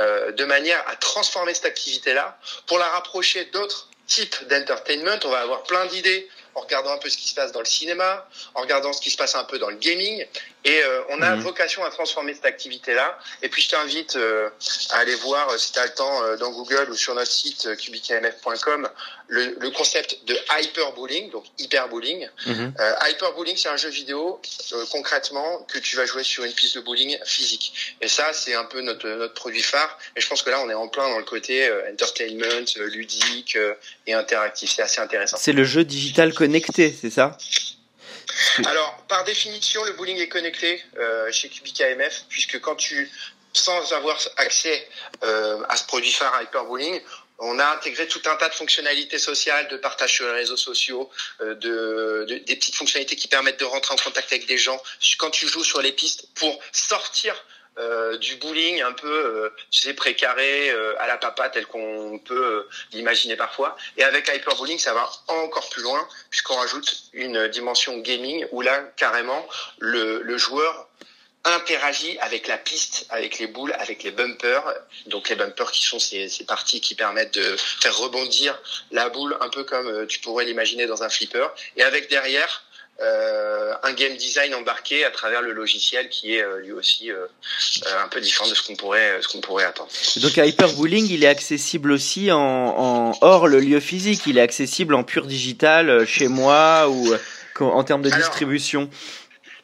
euh, 0.00 0.32
de 0.32 0.44
manière 0.44 0.86
à 0.88 0.96
transformer 0.96 1.54
cette 1.54 1.66
activité-là 1.66 2.38
pour 2.66 2.78
la 2.78 2.88
rapprocher 2.88 3.46
d'autres 3.46 3.88
types 4.06 4.36
d'entertainment. 4.48 5.18
On 5.24 5.30
va 5.30 5.40
avoir 5.40 5.62
plein 5.62 5.86
d'idées 5.86 6.28
en 6.54 6.60
regardant 6.60 6.90
un 6.90 6.98
peu 6.98 7.08
ce 7.08 7.16
qui 7.16 7.28
se 7.28 7.34
passe 7.34 7.52
dans 7.52 7.60
le 7.60 7.66
cinéma, 7.66 8.28
en 8.54 8.62
regardant 8.62 8.92
ce 8.92 9.00
qui 9.00 9.10
se 9.10 9.16
passe 9.16 9.36
un 9.36 9.44
peu 9.44 9.58
dans 9.58 9.70
le 9.70 9.76
gaming. 9.76 10.26
Et 10.64 10.78
euh, 10.82 11.02
on 11.10 11.22
a 11.22 11.36
mhm. 11.36 11.42
vocation 11.42 11.84
à 11.84 11.90
transformer 11.90 12.34
cette 12.34 12.44
activité-là. 12.44 13.18
Et 13.42 13.48
puis 13.48 13.62
je 13.62 13.70
t'invite 13.70 14.16
euh, 14.16 14.50
à 14.90 14.98
aller 14.98 15.14
voir, 15.14 15.48
euh, 15.48 15.56
si 15.56 15.72
tu 15.72 15.78
as 15.78 15.86
le 15.86 15.94
temps, 15.94 16.36
dans 16.38 16.50
Google 16.50 16.90
ou 16.90 16.94
sur 16.94 17.14
notre 17.14 17.30
site 17.30 17.76
kubikmf.com, 17.76 18.88
le, 19.28 19.56
le, 19.58 19.70
concept 19.70 20.18
de 20.26 20.36
hyperbowling, 20.58 21.30
donc 21.30 21.44
hyperbowling. 21.58 22.28
Mm 22.46 22.68
hyperbowling, 23.08 23.56
c'est 23.56 23.68
un 23.68 23.76
jeu 23.76 23.88
vidéo, 23.88 24.40
concrètement, 24.90 25.66
que 25.72 25.78
tu 25.78 25.96
vas 25.96 26.04
jouer 26.04 26.22
sur 26.22 26.44
une 26.44 26.52
piste 26.52 26.76
de 26.76 26.80
bowling 26.80 27.16
physique. 27.24 27.96
Et 28.00 28.08
ça, 28.08 28.32
c'est 28.32 28.54
un 28.54 28.64
peu 28.64 28.80
notre, 28.80 29.08
notre 29.08 29.34
produit 29.34 29.62
phare. 29.62 29.98
Et 30.16 30.20
je 30.20 30.28
pense 30.28 30.42
que 30.42 30.50
là, 30.50 30.60
on 30.60 30.68
est 30.68 30.74
en 30.74 30.88
plein 30.88 31.08
dans 31.08 31.18
le 31.18 31.24
côté 31.24 31.70
entertainment, 31.90 32.64
ludique 32.76 33.56
et 34.06 34.12
interactif. 34.12 34.70
C'est 34.70 34.82
assez 34.82 35.00
intéressant. 35.00 35.36
C'est 35.38 35.52
le 35.52 35.64
jeu 35.64 35.84
digital 35.84 36.34
connecté, 36.34 36.94
c'est 36.98 37.10
ça? 37.10 37.36
Alors, 38.64 38.96
par 39.08 39.24
définition, 39.24 39.84
le 39.84 39.92
bowling 39.92 40.18
est 40.18 40.28
connecté 40.28 40.82
euh, 40.98 41.30
chez 41.32 41.48
KMF, 41.48 42.24
puisque 42.28 42.60
quand 42.60 42.76
tu, 42.76 43.10
sans 43.52 43.92
avoir 43.92 44.18
accès 44.36 44.88
euh, 45.22 45.62
à 45.68 45.76
ce 45.76 45.84
produit 45.84 46.12
phare 46.12 46.42
Hyper 46.42 46.64
Bowling, 46.64 47.00
on 47.38 47.58
a 47.58 47.66
intégré 47.66 48.06
tout 48.06 48.20
un 48.26 48.36
tas 48.36 48.48
de 48.48 48.54
fonctionnalités 48.54 49.18
sociales, 49.18 49.68
de 49.68 49.76
partage 49.78 50.12
sur 50.12 50.26
les 50.26 50.32
réseaux 50.32 50.58
sociaux, 50.58 51.10
euh, 51.40 51.54
de, 51.54 52.26
des 52.46 52.56
petites 52.56 52.74
fonctionnalités 52.74 53.16
qui 53.16 53.28
permettent 53.28 53.60
de 53.60 53.64
rentrer 53.64 53.94
en 53.94 53.96
contact 53.96 54.30
avec 54.32 54.46
des 54.46 54.58
gens. 54.58 54.80
Quand 55.18 55.30
tu 55.30 55.48
joues 55.48 55.64
sur 55.64 55.80
les 55.80 55.92
pistes, 55.92 56.26
pour 56.34 56.58
sortir 56.72 57.34
euh, 57.78 58.18
du 58.18 58.36
bowling 58.36 58.82
un 58.82 58.92
peu, 58.92 59.08
euh, 59.08 59.54
tu 59.70 59.80
sais, 59.80 59.94
précaré 59.94 60.70
euh, 60.70 61.00
à 61.00 61.06
la 61.06 61.16
papa 61.16 61.48
tel 61.48 61.66
qu'on 61.66 62.18
peut 62.18 62.66
l'imaginer 62.92 63.36
parfois. 63.36 63.76
Et 63.96 64.02
avec 64.02 64.28
Hyper 64.28 64.56
Bowling, 64.56 64.78
ça 64.78 64.92
va 64.92 65.08
encore 65.28 65.70
plus 65.70 65.82
loin 65.82 66.06
puisqu'on 66.30 66.56
rajoute 66.56 67.04
une 67.12 67.48
dimension 67.48 67.96
gaming 67.98 68.44
où 68.50 68.60
là, 68.60 68.82
carrément, 68.96 69.48
le, 69.78 70.20
le 70.22 70.36
joueur 70.36 70.88
interagit 71.44 72.18
avec 72.18 72.48
la 72.48 72.58
piste, 72.58 73.06
avec 73.08 73.38
les 73.38 73.46
boules, 73.46 73.72
avec 73.78 74.02
les 74.02 74.10
bumpers. 74.10 74.64
Donc 75.06 75.28
les 75.28 75.36
bumpers 75.36 75.70
qui 75.70 75.86
sont 75.86 76.00
ces, 76.00 76.28
ces 76.28 76.44
parties 76.44 76.80
qui 76.80 76.96
permettent 76.96 77.34
de 77.34 77.56
faire 77.56 77.96
rebondir 77.96 78.60
la 78.90 79.08
boule 79.08 79.38
un 79.40 79.48
peu 79.48 79.64
comme 79.64 80.06
tu 80.08 80.18
pourrais 80.18 80.44
l'imaginer 80.44 80.86
dans 80.86 81.02
un 81.02 81.08
flipper. 81.08 81.46
Et 81.76 81.82
avec 81.82 82.10
derrière 82.10 82.64
euh, 83.02 83.72
un 83.82 83.92
game 83.92 84.14
design 84.16 84.54
embarqué 84.54 85.04
à 85.04 85.10
travers 85.10 85.40
le 85.40 85.52
logiciel 85.52 86.08
qui 86.10 86.34
est 86.34 86.42
euh, 86.42 86.60
lui 86.60 86.72
aussi 86.72 87.10
euh, 87.10 87.26
un 88.04 88.08
peu 88.08 88.20
différent 88.20 88.48
de 88.48 88.54
ce 88.54 88.62
qu'on 88.62 88.76
pourrait 88.76 89.18
ce 89.22 89.28
qu'on 89.28 89.40
pourrait 89.40 89.64
attendre. 89.64 89.90
Donc 90.16 90.36
Hyperbowling, 90.36 91.08
il 91.10 91.24
est 91.24 91.28
accessible 91.28 91.92
aussi 91.92 92.30
en, 92.30 92.38
en, 92.38 93.12
hors 93.22 93.48
le 93.48 93.60
lieu 93.60 93.80
physique, 93.80 94.22
il 94.26 94.36
est 94.36 94.42
accessible 94.42 94.94
en 94.94 95.02
pur 95.02 95.26
digital 95.26 96.04
chez 96.06 96.28
moi 96.28 96.88
ou 96.90 97.14
en 97.58 97.84
termes 97.84 98.02
de 98.02 98.10
distribution. 98.10 98.90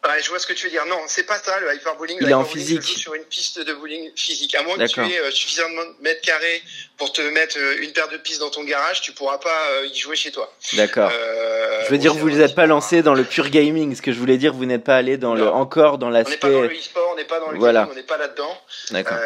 Ouais, 0.06 0.22
je 0.22 0.28
vois 0.28 0.38
ce 0.38 0.46
que 0.46 0.52
tu 0.52 0.66
veux 0.66 0.70
dire. 0.70 0.86
Non, 0.86 1.00
c'est 1.06 1.24
pas 1.24 1.38
ça 1.38 1.58
le 1.58 1.74
hyperbowling. 1.74 2.18
Il 2.20 2.28
est 2.28 2.34
en 2.34 2.44
physique. 2.44 2.82
sur 2.82 3.14
une 3.14 3.24
piste 3.24 3.58
de 3.58 3.72
bowling 3.74 4.10
physique. 4.14 4.54
À 4.54 4.62
moins 4.62 4.76
que 4.76 4.84
tu 4.84 5.00
aies 5.00 5.18
euh, 5.18 5.30
suffisamment 5.30 5.82
de 5.82 6.02
mètres 6.02 6.20
carrés 6.20 6.62
pour 6.96 7.12
te 7.12 7.22
mettre 7.22 7.58
euh, 7.58 7.82
une 7.82 7.92
paire 7.92 8.08
de 8.08 8.16
pistes 8.16 8.40
dans 8.40 8.50
ton 8.50 8.64
garage, 8.64 9.00
tu 9.00 9.12
pourras 9.12 9.38
pas 9.38 9.70
euh, 9.70 9.86
y 9.86 9.98
jouer 9.98 10.16
chez 10.16 10.30
toi. 10.30 10.52
D'accord. 10.74 11.10
je 11.10 11.90
veux 11.90 11.98
dire, 11.98 12.14
vous 12.14 12.30
n'êtes 12.30 12.54
pas 12.54 12.66
lancé 12.66 13.02
dans 13.02 13.14
le 13.14 13.24
pur 13.24 13.48
gaming. 13.50 13.94
Ce 13.96 14.02
que 14.02 14.12
je 14.12 14.18
voulais 14.18 14.38
dire, 14.38 14.52
vous 14.52 14.66
n'êtes 14.66 14.84
pas 14.84 14.96
allé 14.96 15.16
dans 15.16 15.34
le 15.34 15.48
encore 15.48 15.98
dans 15.98 16.10
l'aspect. 16.10 16.38
On 16.42 16.48
n'est 16.48 16.52
pas 16.52 16.60
dans 16.60 16.62
le 16.62 16.76
e-sport, 16.76 17.10
on 17.12 17.16
n'est 17.16 17.24
pas 17.24 17.40
dans 17.40 17.50
le 17.50 17.58
gaming, 17.58 17.90
on 17.90 17.94
n'est 17.94 18.02
pas 18.02 18.18
là-dedans. 18.18 18.62
D'accord. 18.90 19.18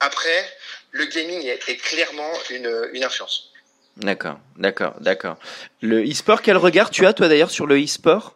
après, 0.00 0.50
le 0.92 1.04
gaming 1.06 1.44
est, 1.44 1.68
est 1.68 1.76
clairement 1.76 2.30
une, 2.50 2.88
une 2.92 3.04
influence. 3.04 3.52
D'accord, 3.98 4.38
d'accord, 4.56 4.94
d'accord. 5.00 5.36
Le 5.80 6.02
e-sport, 6.02 6.42
quel 6.42 6.56
regard 6.58 6.90
tu 6.90 7.06
as 7.06 7.12
toi 7.12 7.28
d'ailleurs 7.28 7.50
sur 7.50 7.66
le 7.66 7.82
e-sport? 7.82 8.34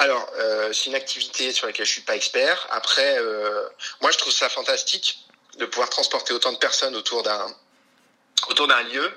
Alors, 0.00 0.30
euh, 0.38 0.72
c'est 0.72 0.86
une 0.86 0.94
activité 0.94 1.52
sur 1.52 1.66
laquelle 1.66 1.84
je 1.84 1.90
suis 1.90 2.02
pas 2.02 2.14
expert. 2.14 2.68
Après, 2.70 3.18
euh, 3.18 3.68
moi, 4.00 4.12
je 4.12 4.18
trouve 4.18 4.32
ça 4.32 4.48
fantastique 4.48 5.18
de 5.58 5.66
pouvoir 5.66 5.90
transporter 5.90 6.32
autant 6.32 6.52
de 6.52 6.58
personnes 6.58 6.94
autour 6.94 7.24
d'un 7.24 7.46
autour 8.48 8.68
d'un 8.68 8.82
lieu 8.84 9.12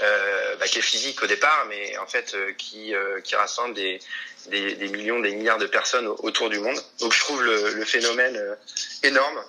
euh, 0.00 0.56
bah, 0.56 0.68
qui 0.68 0.78
est 0.78 0.82
physique 0.82 1.20
au 1.24 1.26
départ, 1.26 1.66
mais 1.68 1.98
en 1.98 2.06
fait 2.06 2.34
euh, 2.34 2.52
qui 2.52 2.94
euh, 2.94 3.20
qui 3.20 3.34
rassemble 3.34 3.74
des, 3.74 4.00
des, 4.46 4.88
millions, 4.88 5.18
des 5.18 5.34
milliards 5.34 5.58
de 5.58 5.66
personnes 5.66 6.06
autour 6.06 6.48
du 6.48 6.60
monde. 6.60 6.80
Donc, 7.00 7.12
je 7.12 7.18
trouve 7.18 7.42
le, 7.42 7.74
le 7.74 7.84
phénomène 7.84 8.36
euh, 8.36 8.54
énorme. 9.02 9.42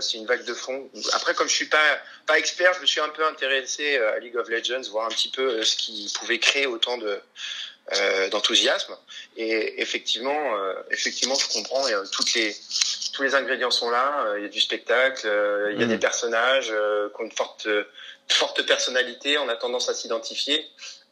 c'est 0.00 0.16
une 0.16 0.26
vague 0.26 0.44
de 0.44 0.54
fond. 0.54 0.90
Après, 1.12 1.34
comme 1.34 1.48
je 1.48 1.54
suis 1.54 1.68
pas 1.68 1.98
pas 2.26 2.38
expert, 2.38 2.72
je 2.74 2.80
me 2.80 2.86
suis 2.86 3.00
un 3.00 3.10
peu 3.10 3.24
intéressé 3.26 3.98
à 3.98 4.18
League 4.18 4.36
of 4.36 4.48
Legends, 4.48 4.88
voir 4.90 5.06
un 5.06 5.10
petit 5.10 5.30
peu 5.30 5.62
ce 5.62 5.76
qui 5.76 6.10
pouvait 6.18 6.38
créer 6.38 6.66
autant 6.66 6.96
de 6.96 7.20
euh, 7.90 8.28
d'enthousiasme. 8.28 8.96
Et 9.36 9.82
effectivement, 9.82 10.56
euh, 10.56 10.74
effectivement, 10.92 11.34
je 11.34 11.48
comprends. 11.52 11.86
Et, 11.88 11.94
toutes 12.12 12.32
les 12.34 12.54
tous 13.12 13.24
les 13.24 13.34
ingrédients 13.34 13.72
sont 13.72 13.90
là. 13.90 14.24
Euh, 14.24 14.38
il 14.38 14.42
y 14.44 14.46
a 14.46 14.48
du 14.48 14.60
spectacle, 14.60 15.28
il 15.72 15.80
y 15.80 15.82
a 15.82 15.86
des 15.86 15.96
mm. 15.96 16.00
personnages 16.00 16.68
qui 16.68 17.20
ont 17.20 17.24
une 17.24 17.32
forte 17.32 17.68
forte 18.28 18.62
personnalité. 18.66 19.36
On 19.38 19.48
a 19.48 19.56
tendance 19.56 19.88
à 19.88 19.94
s'identifier. 19.94 20.64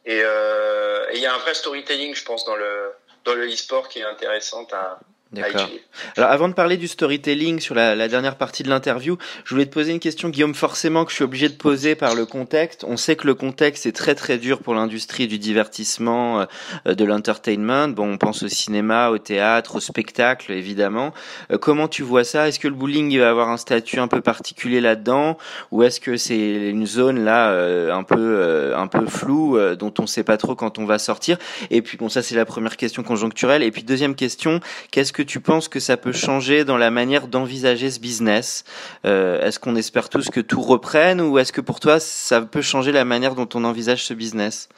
Et, 0.05 0.19
et 0.19 1.13
il 1.13 1.19
y 1.19 1.25
a 1.25 1.35
un 1.35 1.39
vrai 1.39 1.53
storytelling, 1.53 2.15
je 2.15 2.23
pense, 2.23 2.45
dans 2.45 2.55
le 2.55 2.93
dans 3.25 3.33
le 3.33 3.47
e-sport 3.47 3.89
qui 3.89 3.99
est 3.99 4.03
intéressant 4.03 4.65
à, 4.71 4.99
D'accord. 5.33 5.69
Alors 6.17 6.29
avant 6.29 6.49
de 6.49 6.53
parler 6.53 6.75
du 6.75 6.89
storytelling 6.89 7.61
sur 7.61 7.73
la, 7.73 7.95
la 7.95 8.09
dernière 8.09 8.35
partie 8.35 8.63
de 8.63 8.69
l'interview, 8.69 9.17
je 9.45 9.53
voulais 9.53 9.65
te 9.65 9.73
poser 9.73 9.93
une 9.93 10.01
question, 10.01 10.27
Guillaume, 10.27 10.53
forcément 10.53 11.05
que 11.05 11.11
je 11.11 11.15
suis 11.15 11.23
obligé 11.23 11.47
de 11.47 11.53
poser 11.53 11.95
par 11.95 12.15
le 12.15 12.25
contexte. 12.25 12.83
On 12.85 12.97
sait 12.97 13.15
que 13.15 13.27
le 13.27 13.33
contexte 13.33 13.85
est 13.85 13.93
très 13.93 14.13
très 14.13 14.37
dur 14.37 14.59
pour 14.59 14.73
l'industrie 14.73 15.29
du 15.29 15.39
divertissement, 15.39 16.41
euh, 16.85 16.93
de 16.93 17.05
l'entertainment. 17.05 17.87
Bon, 17.87 18.11
on 18.11 18.17
pense 18.17 18.43
au 18.43 18.49
cinéma, 18.49 19.09
au 19.09 19.19
théâtre, 19.19 19.77
au 19.77 19.79
spectacle, 19.79 20.51
évidemment. 20.51 21.13
Euh, 21.49 21.57
comment 21.57 21.87
tu 21.87 22.03
vois 22.03 22.25
ça? 22.25 22.49
Est-ce 22.49 22.59
que 22.59 22.67
le 22.67 22.73
bowling 22.73 23.17
va 23.17 23.29
avoir 23.29 23.47
un 23.47 23.57
statut 23.57 23.99
un 23.99 24.09
peu 24.09 24.19
particulier 24.19 24.81
là-dedans, 24.81 25.37
ou 25.71 25.83
est-ce 25.83 26.01
que 26.01 26.17
c'est 26.17 26.69
une 26.69 26.85
zone 26.85 27.23
là 27.23 27.51
euh, 27.51 27.93
un 27.93 28.03
peu 28.03 28.75
un 28.75 28.87
peu 28.87 29.05
floue 29.05 29.57
dont 29.75 29.93
on 29.97 30.07
sait 30.07 30.23
pas 30.23 30.35
trop 30.35 30.55
quand 30.55 30.77
on 30.77 30.85
va 30.85 30.99
sortir? 30.99 31.37
Et 31.69 31.81
puis 31.81 31.97
bon, 31.97 32.09
ça 32.09 32.21
c'est 32.21 32.35
la 32.35 32.45
première 32.45 32.75
question 32.75 33.01
conjoncturelle. 33.01 33.63
Et 33.63 33.71
puis 33.71 33.83
deuxième 33.83 34.15
question, 34.15 34.59
qu'est-ce 34.91 35.13
que 35.13 35.20
tu 35.21 35.39
penses 35.39 35.67
que 35.67 35.79
ça 35.79 35.97
peut 35.97 36.11
changer 36.11 36.63
dans 36.63 36.77
la 36.77 36.91
manière 36.91 37.27
d'envisager 37.27 37.91
ce 37.91 37.99
business? 37.99 38.63
Euh, 39.05 39.41
Est-ce 39.41 39.59
qu'on 39.59 39.75
espère 39.75 40.09
tous 40.09 40.29
que 40.29 40.39
tout 40.39 40.61
reprenne 40.61 41.21
ou 41.21 41.39
est-ce 41.39 41.51
que 41.51 41.61
pour 41.61 41.79
toi 41.79 41.99
ça 41.99 42.41
peut 42.41 42.61
changer 42.61 42.91
la 42.91 43.05
manière 43.05 43.35
dont 43.35 43.49
on 43.53 43.63
envisage 43.63 44.03
ce 44.03 44.13
business? 44.13 44.69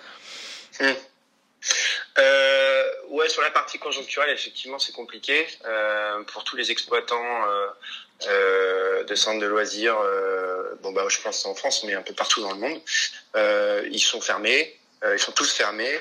Euh, 0.81 0.93
Ouais, 3.09 3.29
sur 3.29 3.43
la 3.43 3.51
partie 3.51 3.77
conjoncturelle, 3.77 4.31
effectivement, 4.31 4.79
c'est 4.79 4.91
compliqué 4.91 5.45
euh, 5.65 6.23
pour 6.23 6.43
tous 6.43 6.55
les 6.55 6.71
exploitants 6.71 7.23
de 8.27 9.15
centres 9.15 9.39
de 9.39 9.45
loisirs. 9.45 9.95
bon, 10.81 10.91
bah, 10.93 11.05
je 11.09 11.21
pense 11.21 11.45
en 11.45 11.53
France, 11.53 11.83
mais 11.83 11.93
un 11.93 12.01
peu 12.01 12.15
partout 12.15 12.41
dans 12.41 12.53
le 12.53 12.59
monde. 12.59 12.81
ils 13.91 13.99
sont 13.99 14.19
fermés, 14.19 14.79
ils 15.13 15.19
sont 15.19 15.31
tous 15.31 15.53
fermés. 15.53 15.99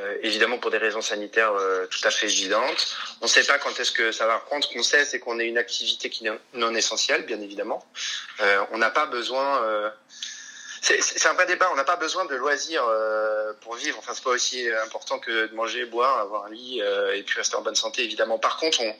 Euh, 0.00 0.16
évidemment 0.22 0.58
pour 0.58 0.70
des 0.70 0.78
raisons 0.78 1.00
sanitaires 1.00 1.52
euh, 1.52 1.86
tout 1.86 2.00
à 2.04 2.10
fait 2.10 2.26
évidentes. 2.26 2.96
On 3.20 3.26
ne 3.26 3.30
sait 3.30 3.44
pas 3.44 3.58
quand 3.58 3.78
est-ce 3.78 3.92
que 3.92 4.12
ça 4.12 4.26
va 4.26 4.36
reprendre. 4.36 4.64
Ce 4.64 4.72
qu'on 4.72 4.82
sait, 4.82 5.04
c'est 5.04 5.18
qu'on 5.18 5.38
est 5.38 5.46
une 5.46 5.58
activité 5.58 6.08
qui 6.08 6.26
est 6.26 6.32
non 6.54 6.74
essentielle, 6.74 7.26
bien 7.26 7.40
évidemment. 7.40 7.84
Euh, 8.40 8.64
on 8.72 8.78
n'a 8.78 8.90
pas 8.90 9.06
besoin 9.06 9.62
c'est 10.80 11.26
un 11.26 11.34
vrai 11.34 11.46
débat. 11.46 11.68
On 11.72 11.76
n'a 11.76 11.84
pas 11.84 11.96
besoin 11.96 12.24
de 12.24 12.34
loisirs 12.34 12.84
euh, 12.88 13.52
pour 13.60 13.74
vivre. 13.74 13.98
Enfin, 13.98 14.12
c'est 14.14 14.24
pas 14.24 14.30
aussi 14.30 14.66
important 14.84 15.18
que 15.18 15.46
de 15.46 15.54
manger, 15.54 15.84
boire, 15.84 16.18
avoir 16.18 16.46
un 16.46 16.50
lit 16.50 16.80
euh, 16.80 17.14
et 17.14 17.22
puis 17.22 17.36
rester 17.36 17.56
en 17.56 17.62
bonne 17.62 17.74
santé, 17.74 18.02
évidemment. 18.02 18.38
Par 18.38 18.56
contre, 18.56 18.80
on, 18.80 18.96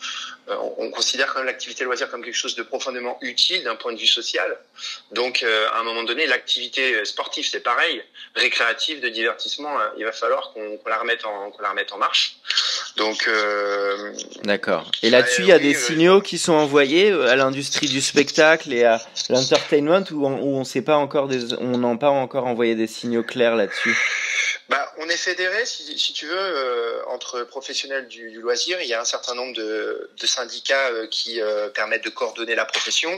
euh, 0.50 0.56
on 0.76 0.90
considère 0.90 1.32
quand 1.32 1.38
même 1.38 1.46
l'activité 1.46 1.84
loisir 1.84 2.10
comme 2.10 2.22
quelque 2.22 2.36
chose 2.36 2.54
de 2.54 2.62
profondément 2.62 3.18
utile 3.22 3.64
d'un 3.64 3.76
point 3.76 3.92
de 3.92 3.98
vue 3.98 4.06
social. 4.06 4.58
Donc, 5.12 5.42
à 5.42 5.78
un 5.78 5.82
moment 5.82 6.02
donné, 6.02 6.26
l'activité 6.26 7.04
sportive, 7.04 7.46
c'est 7.48 7.60
pareil. 7.60 8.02
Récréative, 8.34 9.00
de 9.00 9.08
divertissement, 9.08 9.76
il 9.96 10.04
va 10.04 10.12
falloir 10.12 10.52
qu'on 10.52 10.78
la 10.86 10.98
remette 10.98 11.24
en 11.24 11.50
qu'on 11.50 11.62
la 11.62 11.70
remette 11.70 11.92
en 11.92 11.98
marche. 11.98 12.36
Donc, 12.96 13.28
d'accord. 14.44 14.90
Et 15.02 15.10
là-dessus, 15.10 15.42
il 15.42 15.48
y 15.48 15.52
a 15.52 15.58
des 15.58 15.74
signaux 15.74 16.20
qui 16.20 16.38
sont 16.38 16.52
envoyés 16.52 17.12
à 17.12 17.36
l'industrie 17.36 17.88
du 17.88 18.00
spectacle 18.00 18.72
et 18.72 18.84
à 18.84 19.00
l'entertainment 19.28 20.04
où 20.10 20.26
on, 20.26 20.40
où 20.40 20.56
on 20.58 20.64
sait 20.64 20.82
pas 20.82 20.96
encore 20.96 21.28
des 21.28 21.54
on 21.54 21.78
n'a 21.78 21.96
pas 21.96 22.10
encore 22.10 22.46
envoyé 22.46 22.74
des 22.74 22.86
signaux 22.86 23.22
clairs 23.22 23.56
là-dessus? 23.56 23.96
Bah, 24.70 24.94
on 24.98 25.08
est 25.08 25.16
fédéré, 25.16 25.66
si, 25.66 26.12
tu 26.12 26.26
veux, 26.26 26.38
euh, 26.38 27.02
entre 27.08 27.42
professionnels 27.42 28.06
du, 28.06 28.40
loisir. 28.40 28.80
Il 28.80 28.86
y 28.86 28.94
a 28.94 29.00
un 29.00 29.04
certain 29.04 29.34
nombre 29.34 29.52
de, 29.52 30.08
syndicats 30.22 30.90
euh, 30.90 31.08
qui 31.08 31.40
euh, 31.40 31.68
permettent 31.70 32.04
de 32.04 32.10
coordonner 32.10 32.54
la 32.54 32.64
profession. 32.64 33.10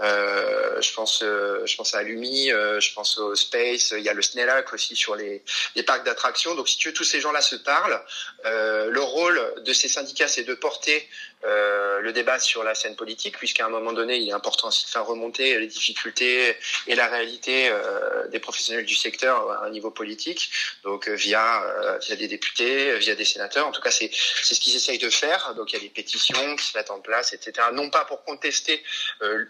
je 0.00 0.94
pense, 0.94 1.22
je 1.22 1.76
pense 1.76 1.94
à 1.94 2.02
Lumi, 2.02 2.48
je 2.48 2.94
pense 2.94 3.18
au 3.18 3.34
Space. 3.34 3.92
Il 3.94 4.04
y 4.04 4.08
a 4.08 4.14
le 4.14 4.22
SNELAC 4.22 4.72
aussi 4.72 4.96
sur 4.96 5.16
les, 5.16 5.42
les 5.74 5.82
parcs 5.82 6.04
d'attractions. 6.06 6.54
Donc, 6.54 6.66
si 6.66 6.78
tu 6.78 6.88
veux, 6.88 6.94
tous 6.94 7.04
ces 7.04 7.20
gens-là 7.20 7.42
se 7.42 7.56
parlent. 7.56 8.00
le 8.44 9.00
rôle 9.00 9.38
de 9.64 9.72
ces 9.74 9.88
syndicats, 9.88 10.28
c'est 10.28 10.44
de 10.44 10.54
porter 10.54 11.06
le 11.42 12.10
débat 12.12 12.38
sur 12.38 12.62
la 12.62 12.74
scène 12.74 12.96
politique, 12.96 13.38
puisqu'à 13.38 13.66
un 13.66 13.68
moment 13.70 13.92
donné, 13.92 14.16
il 14.16 14.28
est 14.28 14.32
important 14.32 14.68
aussi 14.68 14.84
de 14.84 14.90
faire 14.90 15.06
remonter 15.06 15.58
les 15.58 15.66
difficultés 15.66 16.56
et 16.86 16.94
la 16.94 17.06
réalité 17.06 17.70
des 18.30 18.38
professionnels 18.38 18.84
du 18.84 18.94
secteur 18.94 19.50
à 19.50 19.64
un 19.64 19.70
niveau 19.70 19.90
politique, 19.90 20.50
donc 20.86 21.08
euh, 21.08 21.14
via, 21.14 21.62
via 22.00 22.16
des 22.16 22.28
députés, 22.28 22.96
via 22.98 23.14
des 23.14 23.24
sénateurs. 23.26 23.66
En 23.66 23.72
tout 23.72 23.82
cas, 23.82 23.90
c'est 23.90 24.10
c'est 24.42 24.54
ce 24.54 24.60
qu'ils 24.60 24.76
essayent 24.76 24.98
de 24.98 25.10
faire. 25.10 25.54
Donc 25.56 25.72
il 25.72 25.74
y 25.74 25.78
a 25.78 25.82
des 25.82 25.90
pétitions 25.90 26.56
qui 26.56 26.64
se 26.64 26.78
mettent 26.78 26.90
en 26.90 27.00
place, 27.00 27.34
etc. 27.34 27.68
Non 27.74 27.90
pas 27.90 28.04
pour 28.06 28.24
contester 28.24 28.82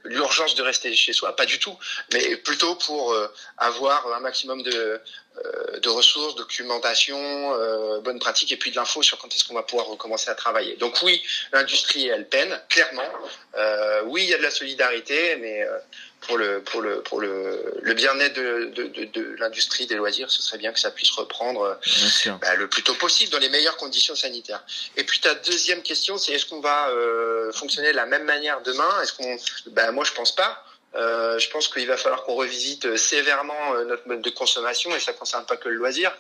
l'urgence 0.05 0.55
de 0.55 0.63
rester 0.63 0.95
chez 0.95 1.13
soi, 1.13 1.37
pas 1.37 1.47
du 1.47 1.59
tout, 1.59 1.79
mais 2.13 2.37
plutôt 2.37 2.75
pour 2.75 3.15
avoir 3.59 4.13
un 4.13 4.21
maximum 4.21 4.63
de 4.63 5.01
euh, 5.45 5.81
de 5.81 5.89
ressources, 5.91 6.35
documentation, 6.37 7.19
euh, 7.55 8.01
bonnes 8.01 8.19
pratiques 8.19 8.53
et 8.53 8.57
puis 8.57 8.71
de 8.71 8.77
l'info 8.77 9.03
sur 9.03 9.19
quand 9.19 9.29
est-ce 9.35 9.45
qu'on 9.45 9.55
va 9.55 9.63
pouvoir 9.63 9.87
recommencer 9.87 10.31
à 10.31 10.35
travailler. 10.35 10.77
Donc 10.77 10.97
oui, 11.03 11.23
l'industrie 11.53 12.07
elle 12.07 12.27
peine 12.27 12.59
clairement. 12.71 13.11
Euh, 13.57 14.03
oui, 14.07 14.23
il 14.25 14.31
y 14.31 14.35
a 14.35 14.39
de 14.39 14.43
la 14.43 14.51
solidarité, 14.51 15.37
mais 15.37 15.63
euh, 15.63 15.79
pour 16.27 16.39
le, 16.39 16.61
pour 16.63 16.81
le, 16.81 17.03
pour 17.03 17.21
le, 17.21 17.79
le 17.81 17.95
bien-être 17.95 18.35
de, 18.35 18.71
de, 18.75 18.85
de, 18.85 19.05
de 19.05 19.37
l'industrie 19.39 19.87
des 19.87 19.95
loisirs, 19.95 20.31
ce 20.31 20.43
serait 20.43 20.59
bien 20.59 20.73
que 20.73 20.81
ça 20.81 20.91
puisse 20.91 21.11
reprendre 21.13 21.63
euh, 21.63 22.37
bah, 22.41 22.55
le 22.57 22.69
plus 22.69 22.83
tôt 22.83 22.95
possible 22.95 23.33
dans 23.33 23.39
les 23.39 23.49
meilleures 23.49 23.77
conditions 23.77 24.15
sanitaires. 24.15 24.63
Et 24.97 25.05
puis 25.05 25.21
ta 25.21 25.35
deuxième 25.35 25.83
question, 25.83 26.19
c'est 26.19 26.33
est-ce 26.33 26.47
qu'on 26.47 26.61
va 26.61 26.89
euh, 26.91 27.53
fonctionner 27.53 27.91
de 27.93 27.97
la 27.97 28.07
même 28.07 28.25
manière 28.25 28.61
demain? 28.63 28.89
Est-ce 29.03 29.13
qu'on 29.13 29.37
bah, 29.69 29.93
Moi, 29.93 30.05
je 30.05 30.13
pense 30.13 30.35
pas. 30.35 30.65
Euh, 30.97 31.39
je 31.39 31.51
pense 31.51 31.69
qu'il 31.69 31.87
va 31.87 31.97
falloir 31.97 32.25
qu'on 32.25 32.35
revisite 32.35 32.87
euh, 32.87 32.97
sévèrement 32.97 33.75
euh, 33.75 33.85
notre 33.85 34.09
mode 34.09 34.23
de 34.23 34.31
consommation 34.31 34.95
et 34.97 35.01
ça 35.01 35.13
ne 35.13 35.17
concerne 35.19 35.45
pas 35.45 35.57
que 35.57 35.69
le 35.69 35.75
loisir. 35.75 36.11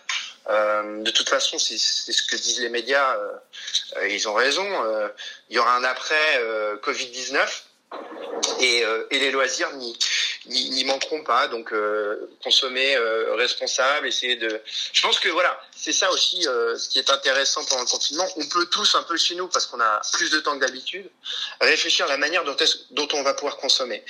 Euh, 0.51 1.03
de 1.03 1.11
toute 1.11 1.29
façon, 1.31 1.59
c'est 1.59 1.79
ce 1.79 2.23
que 2.23 2.37
disent 2.37 2.61
les 2.61 2.69
médias, 2.69 3.17
ils 4.09 4.29
ont 4.29 4.35
raison. 4.35 4.67
Il 5.49 5.57
y 5.57 5.59
aura 5.59 5.75
un 5.77 5.85
après 5.85 6.41
Covid-19. 6.83 7.49
Euh, 8.61 9.07
et, 9.11 9.19
les 9.19 9.31
loisirs 9.31 9.71
n'y 10.47 10.85
manqueront 10.85 11.23
pas. 11.23 11.49
Donc 11.49 11.73
euh, 11.73 12.29
consommer 12.43 12.97
euh, 12.97 13.35
responsable, 13.35 14.07
essayer 14.07 14.37
de. 14.37 14.61
Je 14.93 15.03
pense 15.03 15.19
que 15.21 15.29
voilà, 15.29 15.59
c'est 15.75 15.93
ça 15.93 16.11
aussi 16.11 16.43
ce 16.43 16.89
qui 16.89 16.99
est 16.99 17.11
intéressant 17.11 17.65
pendant 17.65 17.83
le 17.83 17.89
confinement. 17.89 18.27
On 18.37 18.47
peut 18.47 18.67
tous 18.67 18.95
un 18.95 19.03
peu 19.03 19.17
chez 19.17 19.35
nous 19.35 19.49
parce 19.49 19.67
qu'on 19.67 19.81
a 19.81 20.01
plus 20.13 20.31
de 20.31 20.41
temps 20.41 20.55
que 20.59 20.65
d'habitude 20.65 21.09
réfléchir 21.61 22.07
à 22.07 22.09
la 22.09 22.17
manière 22.17 22.45
dont, 22.45 23.09
on 23.13 23.23
va 23.23 23.35
pouvoir 23.35 23.57
consommer 23.57 24.05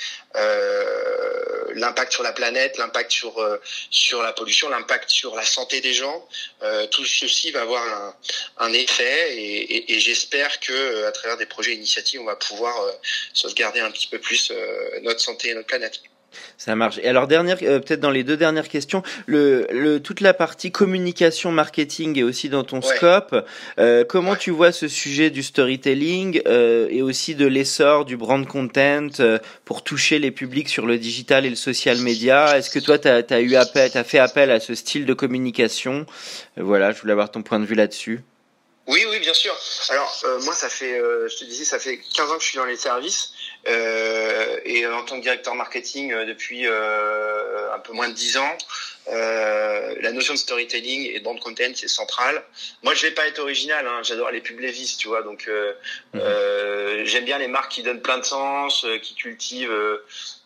l'impact 1.73 2.11
sur 2.13 2.23
la 2.23 2.31
planète, 2.31 2.77
l'impact 2.77 3.11
sur 3.11 3.59
sur 3.89 4.21
la 4.21 4.33
pollution, 4.33 4.69
l'impact 4.69 5.09
sur 5.09 5.35
la 5.35 5.43
santé 5.43 5.81
des 5.81 5.93
gens. 5.93 6.27
tout 6.91 7.05
ceci 7.05 7.51
va 7.51 7.61
avoir 7.61 7.83
un, 7.83 8.15
un 8.57 8.73
effet 8.73 9.35
et, 9.35 9.75
et, 9.75 9.93
et 9.93 9.99
j'espère 9.99 10.59
que 10.59 11.05
à 11.05 11.11
travers 11.11 11.37
des 11.37 11.45
projets 11.45 11.73
initiatives, 11.75 12.21
on 12.21 12.25
va 12.25 12.35
pouvoir 12.35 12.75
sauvegarder 13.33 13.79
un 13.79 13.91
petit 13.91 14.07
peu 14.07 14.19
plus 14.19 14.51
notre 15.01 15.19
santé 15.21 15.49
et 15.49 15.53
notre 15.53 15.67
planète. 15.67 16.01
Ça 16.57 16.75
marche. 16.75 16.99
Et 17.03 17.07
alors 17.07 17.27
dernière, 17.27 17.57
euh, 17.61 17.79
peut-être 17.79 17.99
dans 17.99 18.11
les 18.11 18.23
deux 18.23 18.37
dernières 18.37 18.67
questions, 18.67 19.03
le, 19.25 19.67
le, 19.71 19.99
toute 19.99 20.21
la 20.21 20.33
partie 20.33 20.71
communication, 20.71 21.51
marketing 21.51 22.17
est 22.17 22.23
aussi 22.23 22.49
dans 22.49 22.63
ton 22.63 22.81
scope. 22.81 23.35
Euh, 23.79 24.03
comment 24.03 24.35
tu 24.35 24.51
vois 24.51 24.71
ce 24.71 24.87
sujet 24.87 25.29
du 25.29 25.43
storytelling 25.43 26.41
euh, 26.47 26.87
et 26.89 27.01
aussi 27.01 27.35
de 27.35 27.45
l'essor 27.45 28.05
du 28.05 28.17
brand 28.17 28.45
content 28.45 29.07
pour 29.65 29.83
toucher 29.83 30.19
les 30.19 30.31
publics 30.31 30.69
sur 30.69 30.85
le 30.85 30.97
digital 30.97 31.45
et 31.45 31.49
le 31.49 31.55
social 31.55 31.99
media? 31.99 32.57
Est-ce 32.57 32.69
que 32.69 32.79
toi, 32.79 32.97
tu 32.97 33.07
as, 33.07 33.41
eu 33.41 33.55
appel, 33.55 33.91
as 33.93 34.03
fait 34.03 34.19
appel 34.19 34.51
à 34.51 34.59
ce 34.59 34.75
style 34.75 35.05
de 35.05 35.13
communication? 35.13 36.05
Voilà, 36.57 36.91
je 36.91 36.99
voulais 37.01 37.13
avoir 37.13 37.31
ton 37.31 37.43
point 37.43 37.59
de 37.59 37.65
vue 37.65 37.75
là-dessus. 37.75 38.21
Oui, 38.87 39.05
oui, 39.09 39.19
bien 39.19 39.33
sûr. 39.33 39.53
Alors, 39.89 40.17
euh, 40.23 40.39
moi, 40.43 40.53
ça 40.53 40.69
fait, 40.69 40.97
euh, 40.97 41.27
je 41.27 41.35
te 41.35 41.43
disais, 41.43 41.65
ça 41.65 41.77
fait 41.77 41.99
15 42.15 42.31
ans 42.31 42.37
que 42.37 42.43
je 42.43 42.47
suis 42.47 42.57
dans 42.57 42.65
les 42.65 42.77
services. 42.77 43.33
Euh, 43.67 44.59
et 44.63 44.87
en 44.87 45.03
tant 45.03 45.17
que 45.17 45.23
directeur 45.23 45.53
marketing 45.55 46.13
depuis 46.25 46.65
un 46.67 47.79
peu 47.83 47.91
moins 47.91 48.07
de 48.07 48.13
10 48.13 48.37
ans, 48.37 48.57
la 49.09 50.11
notion 50.11 50.33
de 50.33 50.39
storytelling 50.39 51.09
et 51.11 51.19
de 51.19 51.23
brand 51.23 51.39
content, 51.39 51.71
c'est 51.75 51.87
central. 51.87 52.43
Moi, 52.83 52.93
je 52.93 53.03
vais 53.03 53.11
pas 53.11 53.27
être 53.27 53.39
original. 53.39 53.85
Hein, 53.87 54.01
J'adore 54.03 54.31
les 54.31 54.41
pubs 54.41 54.59
Levis, 54.59 54.97
tu 54.97 55.07
vois. 55.07 55.21
Donc, 55.21 55.49
mhm. 56.13 56.21
j'aime 57.05 57.25
bien 57.25 57.37
les 57.37 57.47
marques 57.47 57.71
qui 57.71 57.83
donnent 57.83 58.01
plein 58.01 58.17
de 58.17 58.25
sens, 58.25 58.85
qui 59.01 59.15
cultivent 59.15 59.71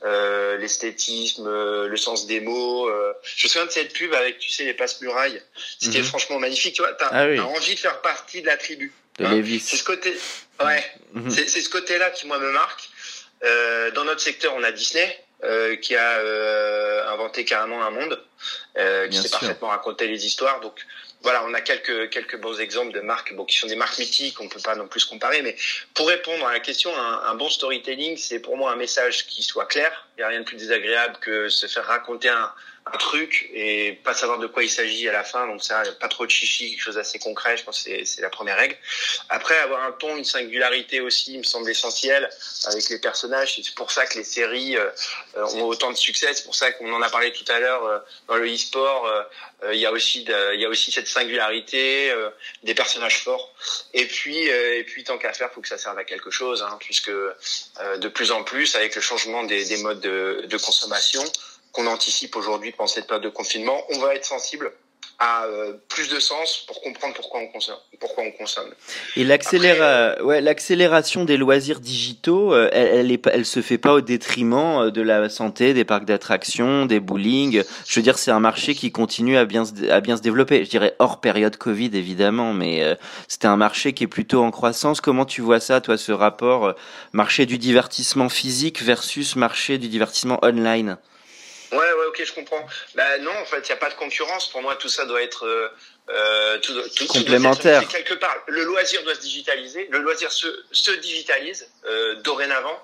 euh, 0.03 0.57
l'esthétisme, 0.57 1.45
euh, 1.47 1.87
le 1.87 1.95
sens 1.95 2.25
des 2.25 2.39
mots. 2.39 2.89
Euh. 2.89 3.13
Je 3.35 3.45
me 3.45 3.49
souviens 3.49 3.67
de 3.67 3.71
cette 3.71 3.93
pub 3.93 4.11
avec, 4.15 4.39
tu 4.39 4.51
sais, 4.51 4.65
les 4.65 4.73
passe-murailles. 4.73 5.39
C'était 5.79 5.99
mhm. 5.99 6.05
franchement 6.05 6.39
magnifique. 6.39 6.73
Tu 6.73 6.81
vois, 6.81 6.93
t'as 6.93 7.09
ah 7.11 7.45
envie 7.45 7.75
de 7.75 7.79
faire 7.79 8.01
partie 8.01 8.41
de 8.41 8.47
la 8.47 8.57
tribu. 8.57 8.91
De 9.19 9.25
hein 9.25 9.43
C'est 9.61 9.77
ce 9.77 9.83
côté, 9.83 10.11
ouais. 10.63 10.83
Mhm. 11.13 11.29
C'est 11.29 11.45
ce 11.45 11.69
côté-là 11.69 12.09
qui 12.09 12.25
moi 12.25 12.39
me 12.39 12.51
marque. 12.51 12.89
Euh, 13.43 13.91
dans 13.91 14.03
notre 14.03 14.21
secteur, 14.21 14.55
on 14.55 14.63
a 14.63 14.71
Disney. 14.71 15.19
Euh, 15.43 15.75
qui 15.75 15.95
a 15.95 16.19
euh, 16.19 17.11
inventé 17.11 17.45
carrément 17.45 17.83
un 17.83 17.89
monde, 17.89 18.21
qui 18.75 19.17
sait 19.17 19.29
parfaitement 19.29 19.69
raconter 19.69 20.07
les 20.07 20.25
histoires. 20.25 20.59
Donc 20.61 20.85
voilà, 21.21 21.43
on 21.45 21.53
a 21.53 21.61
quelques 21.61 22.09
quelques 22.09 22.39
bons 22.39 22.59
exemples 22.59 22.93
de 22.93 23.01
marques, 23.01 23.33
bon, 23.35 23.45
qui 23.45 23.57
sont 23.57 23.67
des 23.67 23.75
marques 23.75 23.99
mythiques, 23.99 24.41
on 24.41 24.49
peut 24.49 24.59
pas 24.59 24.75
non 24.75 24.87
plus 24.87 25.05
comparer, 25.05 25.41
mais 25.41 25.55
pour 25.93 26.07
répondre 26.07 26.45
à 26.47 26.53
la 26.53 26.59
question, 26.59 26.91
un, 26.97 27.21
un 27.25 27.35
bon 27.35 27.49
storytelling, 27.49 28.17
c'est 28.17 28.39
pour 28.39 28.57
moi 28.57 28.71
un 28.71 28.75
message 28.75 29.27
qui 29.27 29.43
soit 29.43 29.67
clair. 29.67 30.07
Il 30.17 30.21
n'y 30.21 30.23
a 30.23 30.27
rien 30.29 30.39
de 30.39 30.45
plus 30.45 30.57
désagréable 30.57 31.17
que 31.21 31.47
se 31.49 31.67
faire 31.67 31.85
raconter 31.85 32.29
un, 32.29 32.51
un 32.85 32.97
truc 32.97 33.49
et 33.53 33.99
pas 34.03 34.13
savoir 34.13 34.39
de 34.39 34.47
quoi 34.47 34.63
il 34.63 34.69
s'agit 34.69 35.07
à 35.07 35.11
la 35.11 35.23
fin. 35.23 35.47
Donc 35.47 35.63
ça, 35.63 35.83
pas 35.99 36.07
trop 36.07 36.25
de 36.25 36.31
chichi, 36.31 36.71
quelque 36.71 36.81
chose 36.81 36.95
d'assez 36.95 37.19
concret. 37.19 37.55
Je 37.57 37.63
pense 37.63 37.83
que 37.83 38.05
c'est 38.05 38.21
la 38.21 38.29
première 38.29 38.57
règle. 38.57 38.75
Après, 39.29 39.57
avoir 39.59 39.83
un 39.83 39.91
ton, 39.91 40.17
une 40.17 40.25
singularité 40.25 40.99
aussi, 40.99 41.33
il 41.33 41.39
me 41.39 41.43
semble 41.43 41.69
essentiel 41.69 42.29
avec 42.65 42.89
les 42.89 42.99
personnages. 42.99 43.59
C'est 43.63 43.75
pour 43.75 43.91
ça 43.91 44.05
que 44.07 44.17
les 44.17 44.23
séries 44.23 44.77
euh, 44.77 44.89
ont 45.35 45.63
autant 45.65 45.91
de 45.91 45.97
succès. 45.97 46.33
C'est 46.33 46.43
pour 46.43 46.55
ça 46.55 46.71
qu'on 46.71 46.91
en 46.91 47.01
a 47.01 47.09
parlé 47.09 47.31
tout 47.31 47.49
à 47.51 47.59
l'heure 47.59 47.85
euh, 47.85 47.99
dans 48.27 48.35
le 48.35 48.51
e-sport. 48.51 49.05
Euh, 49.05 49.23
il 49.73 49.79
y 49.79 49.85
a 49.85 49.91
aussi, 49.91 50.25
il 50.53 50.59
y 50.59 50.65
a 50.65 50.69
aussi 50.69 50.91
cette 50.91 51.07
singularité, 51.07 52.11
des 52.63 52.73
personnages 52.73 53.19
forts. 53.19 53.53
Et 53.93 54.07
puis, 54.07 54.47
et 54.47 54.83
puis 54.83 55.03
tant 55.03 55.19
qu'à 55.19 55.33
faire, 55.33 55.51
faut 55.53 55.61
que 55.61 55.67
ça 55.67 55.77
serve 55.77 55.99
à 55.99 56.03
quelque 56.03 56.31
chose, 56.31 56.63
hein, 56.63 56.79
puisque 56.79 57.11
de 57.11 58.07
plus 58.07 58.31
en 58.31 58.43
plus, 58.43 58.75
avec 58.75 58.95
le 58.95 59.01
changement 59.01 59.43
des, 59.43 59.65
des 59.65 59.77
modes 59.77 59.99
de, 59.99 60.45
de 60.47 60.57
consommation 60.57 61.23
qu'on 61.71 61.87
anticipe 61.87 62.35
aujourd'hui 62.35 62.71
pendant 62.71 62.87
cette 62.87 63.07
période 63.07 63.23
de 63.23 63.29
confinement, 63.29 63.81
on 63.89 63.99
va 63.99 64.15
être 64.15 64.25
sensible 64.25 64.71
à 65.21 65.45
euh, 65.45 65.73
plus 65.87 66.09
de 66.09 66.19
sens 66.19 66.65
pour 66.65 66.81
comprendre 66.81 67.13
pourquoi 67.13 67.41
on 67.41 67.47
consomme. 67.47 67.77
Pourquoi 67.99 68.23
on 68.23 68.31
consomme. 68.31 68.73
Et 69.15 69.23
l'accélération 69.23 69.83
euh, 69.83 70.23
ouais, 70.23 70.41
l'accélération 70.41 71.25
des 71.25 71.37
loisirs 71.37 71.79
digitaux, 71.79 72.55
euh, 72.55 72.69
elle, 72.71 72.87
elle, 72.87 73.11
est, 73.11 73.27
elle 73.27 73.45
se 73.45 73.61
fait 73.61 73.77
pas 73.77 73.93
au 73.93 74.01
détriment 74.01 74.89
de 74.89 75.01
la 75.01 75.29
santé, 75.29 75.75
des 75.75 75.85
parcs 75.85 76.05
d'attractions, 76.05 76.87
des 76.87 76.99
bowling. 76.99 77.61
Je 77.87 77.99
veux 77.99 78.01
dire, 78.01 78.17
c'est 78.17 78.31
un 78.31 78.39
marché 78.39 78.73
qui 78.73 78.91
continue 78.91 79.37
à 79.37 79.45
bien 79.45 79.63
se, 79.63 79.91
à 79.91 80.01
bien 80.01 80.17
se 80.17 80.23
développer. 80.23 80.65
Je 80.65 80.71
dirais 80.71 80.95
hors 80.97 81.21
période 81.21 81.55
Covid 81.55 81.91
évidemment, 81.93 82.53
mais 82.53 82.97
c'était 83.27 83.47
un 83.47 83.57
marché 83.57 83.93
qui 83.93 84.05
est 84.05 84.07
plutôt 84.07 84.43
en 84.43 84.49
croissance. 84.49 85.01
Comment 85.01 85.25
tu 85.25 85.41
vois 85.41 85.59
ça, 85.59 85.81
toi, 85.81 85.97
ce 85.97 86.11
rapport 86.11 86.73
marché 87.13 87.45
du 87.45 87.59
divertissement 87.59 88.29
physique 88.29 88.81
versus 88.81 89.35
marché 89.35 89.77
du 89.77 89.87
divertissement 89.87 90.39
online? 90.41 90.97
Ouais, 91.71 91.77
ouais, 91.77 92.05
ok, 92.07 92.21
je 92.25 92.33
comprends. 92.33 92.65
Bah 92.95 93.17
non, 93.19 93.31
en 93.31 93.45
fait, 93.45 93.59
il 93.59 93.65
n'y 93.65 93.71
a 93.71 93.77
pas 93.77 93.89
de 93.89 93.95
concurrence. 93.95 94.49
Pour 94.49 94.61
moi, 94.61 94.75
tout 94.75 94.89
ça 94.89 95.05
doit 95.05 95.21
être 95.21 95.45
euh, 95.45 95.69
euh 96.09 96.57
tout, 96.59 96.73
tout, 96.95 97.07
complémentaire. 97.07 97.87
quelque 97.87 98.13
part, 98.15 98.35
le 98.47 98.63
loisir 98.63 99.03
doit 99.03 99.15
se 99.15 99.21
digitaliser. 99.21 99.87
Le 99.89 99.99
loisir 99.99 100.31
se, 100.31 100.47
se 100.71 100.91
digitalise 100.91 101.69
euh, 101.85 102.15
dorénavant. 102.15 102.77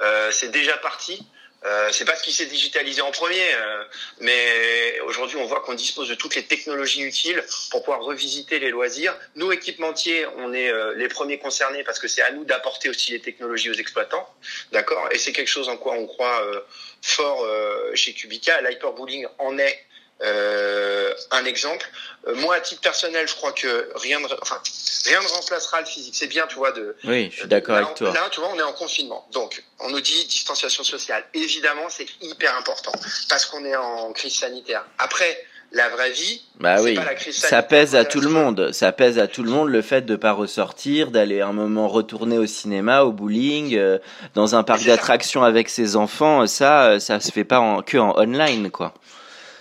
Euh, 0.00 0.30
c'est 0.32 0.50
déjà 0.50 0.76
parti. 0.78 1.22
Euh, 1.66 1.90
c'est 1.92 2.06
pas 2.06 2.16
ce 2.16 2.22
qui 2.22 2.32
s'est 2.32 2.46
digitalisé 2.46 3.02
en 3.02 3.10
premier, 3.10 3.54
euh, 3.54 3.84
mais 4.20 4.98
aujourd'hui 5.00 5.36
on 5.36 5.44
voit 5.44 5.60
qu'on 5.60 5.74
dispose 5.74 6.08
de 6.08 6.14
toutes 6.14 6.34
les 6.34 6.44
technologies 6.44 7.02
utiles 7.02 7.44
pour 7.70 7.82
pouvoir 7.82 8.02
revisiter 8.02 8.58
les 8.58 8.70
loisirs. 8.70 9.14
Nous 9.34 9.52
équipementiers, 9.52 10.26
on 10.38 10.54
est 10.54 10.70
euh, 10.70 10.94
les 10.94 11.08
premiers 11.08 11.38
concernés 11.38 11.84
parce 11.84 11.98
que 11.98 12.08
c'est 12.08 12.22
à 12.22 12.30
nous 12.32 12.44
d'apporter 12.44 12.88
aussi 12.88 13.12
les 13.12 13.20
technologies 13.20 13.68
aux 13.68 13.74
exploitants, 13.74 14.26
d'accord? 14.72 15.06
Et 15.12 15.18
c'est 15.18 15.32
quelque 15.32 15.48
chose 15.48 15.68
en 15.68 15.76
quoi 15.76 15.92
on 15.92 16.06
croit 16.06 16.42
euh, 16.46 16.60
fort 17.02 17.46
chez 17.94 18.14
Cubica. 18.14 18.60
L'hyperbooling 18.62 19.26
en 19.38 19.58
est 19.58 19.84
euh, 20.22 21.14
un 21.30 21.44
exemple. 21.44 21.88
Euh, 22.26 22.34
moi, 22.36 22.56
à 22.56 22.60
titre 22.60 22.80
personnel, 22.80 23.26
je 23.26 23.34
crois 23.34 23.52
que 23.52 23.90
rien 23.94 24.20
ne, 24.20 24.26
enfin, 24.42 24.60
rien 25.06 25.20
ne 25.20 25.28
remplacera 25.28 25.80
le 25.80 25.86
physique. 25.86 26.14
C'est 26.14 26.26
bien, 26.26 26.46
tu 26.46 26.56
vois, 26.56 26.72
de. 26.72 26.96
Oui, 27.04 27.30
je 27.32 27.40
suis 27.40 27.48
d'accord 27.48 27.76
avec 27.76 27.94
toi. 27.94 28.12
Là, 28.12 28.28
tu 28.30 28.40
vois, 28.40 28.50
on 28.52 28.58
est 28.58 28.62
en 28.62 28.72
confinement. 28.72 29.26
Donc, 29.32 29.62
on 29.78 29.90
nous 29.90 30.00
dit 30.00 30.26
distanciation 30.26 30.84
sociale. 30.84 31.24
Évidemment, 31.34 31.88
c'est 31.88 32.06
hyper 32.20 32.56
important 32.56 32.92
parce 33.28 33.46
qu'on 33.46 33.64
est 33.64 33.76
en 33.76 34.12
crise 34.12 34.36
sanitaire. 34.36 34.84
Après, 34.98 35.46
la 35.72 35.88
vraie 35.88 36.10
vie. 36.10 36.42
Bah 36.58 36.82
oui, 36.82 36.94
pas 36.94 37.04
la 37.04 37.14
crise 37.14 37.36
ça 37.36 37.62
pèse 37.62 37.94
à 37.94 38.04
tout 38.04 38.20
le 38.20 38.28
monde. 38.28 38.72
Ça 38.72 38.92
pèse 38.92 39.18
à 39.18 39.26
tout 39.26 39.42
le 39.42 39.50
monde 39.50 39.68
le 39.68 39.82
fait 39.82 40.02
de 40.02 40.16
pas 40.16 40.32
ressortir, 40.32 41.10
d'aller 41.10 41.40
un 41.40 41.52
moment 41.52 41.88
retourner 41.88 42.38
au 42.38 42.46
cinéma, 42.46 43.02
au 43.02 43.12
bowling, 43.12 43.76
euh, 43.76 43.98
dans 44.34 44.54
un 44.54 44.62
parc 44.62 44.84
d'attractions 44.84 45.44
avec 45.44 45.68
ses 45.68 45.96
enfants. 45.96 46.46
Ça, 46.46 46.86
euh, 46.86 46.98
ça 46.98 47.20
se 47.20 47.30
fait 47.30 47.44
pas 47.44 47.60
en, 47.60 47.82
que 47.82 47.96
en 47.98 48.18
online, 48.18 48.70
quoi. 48.70 48.94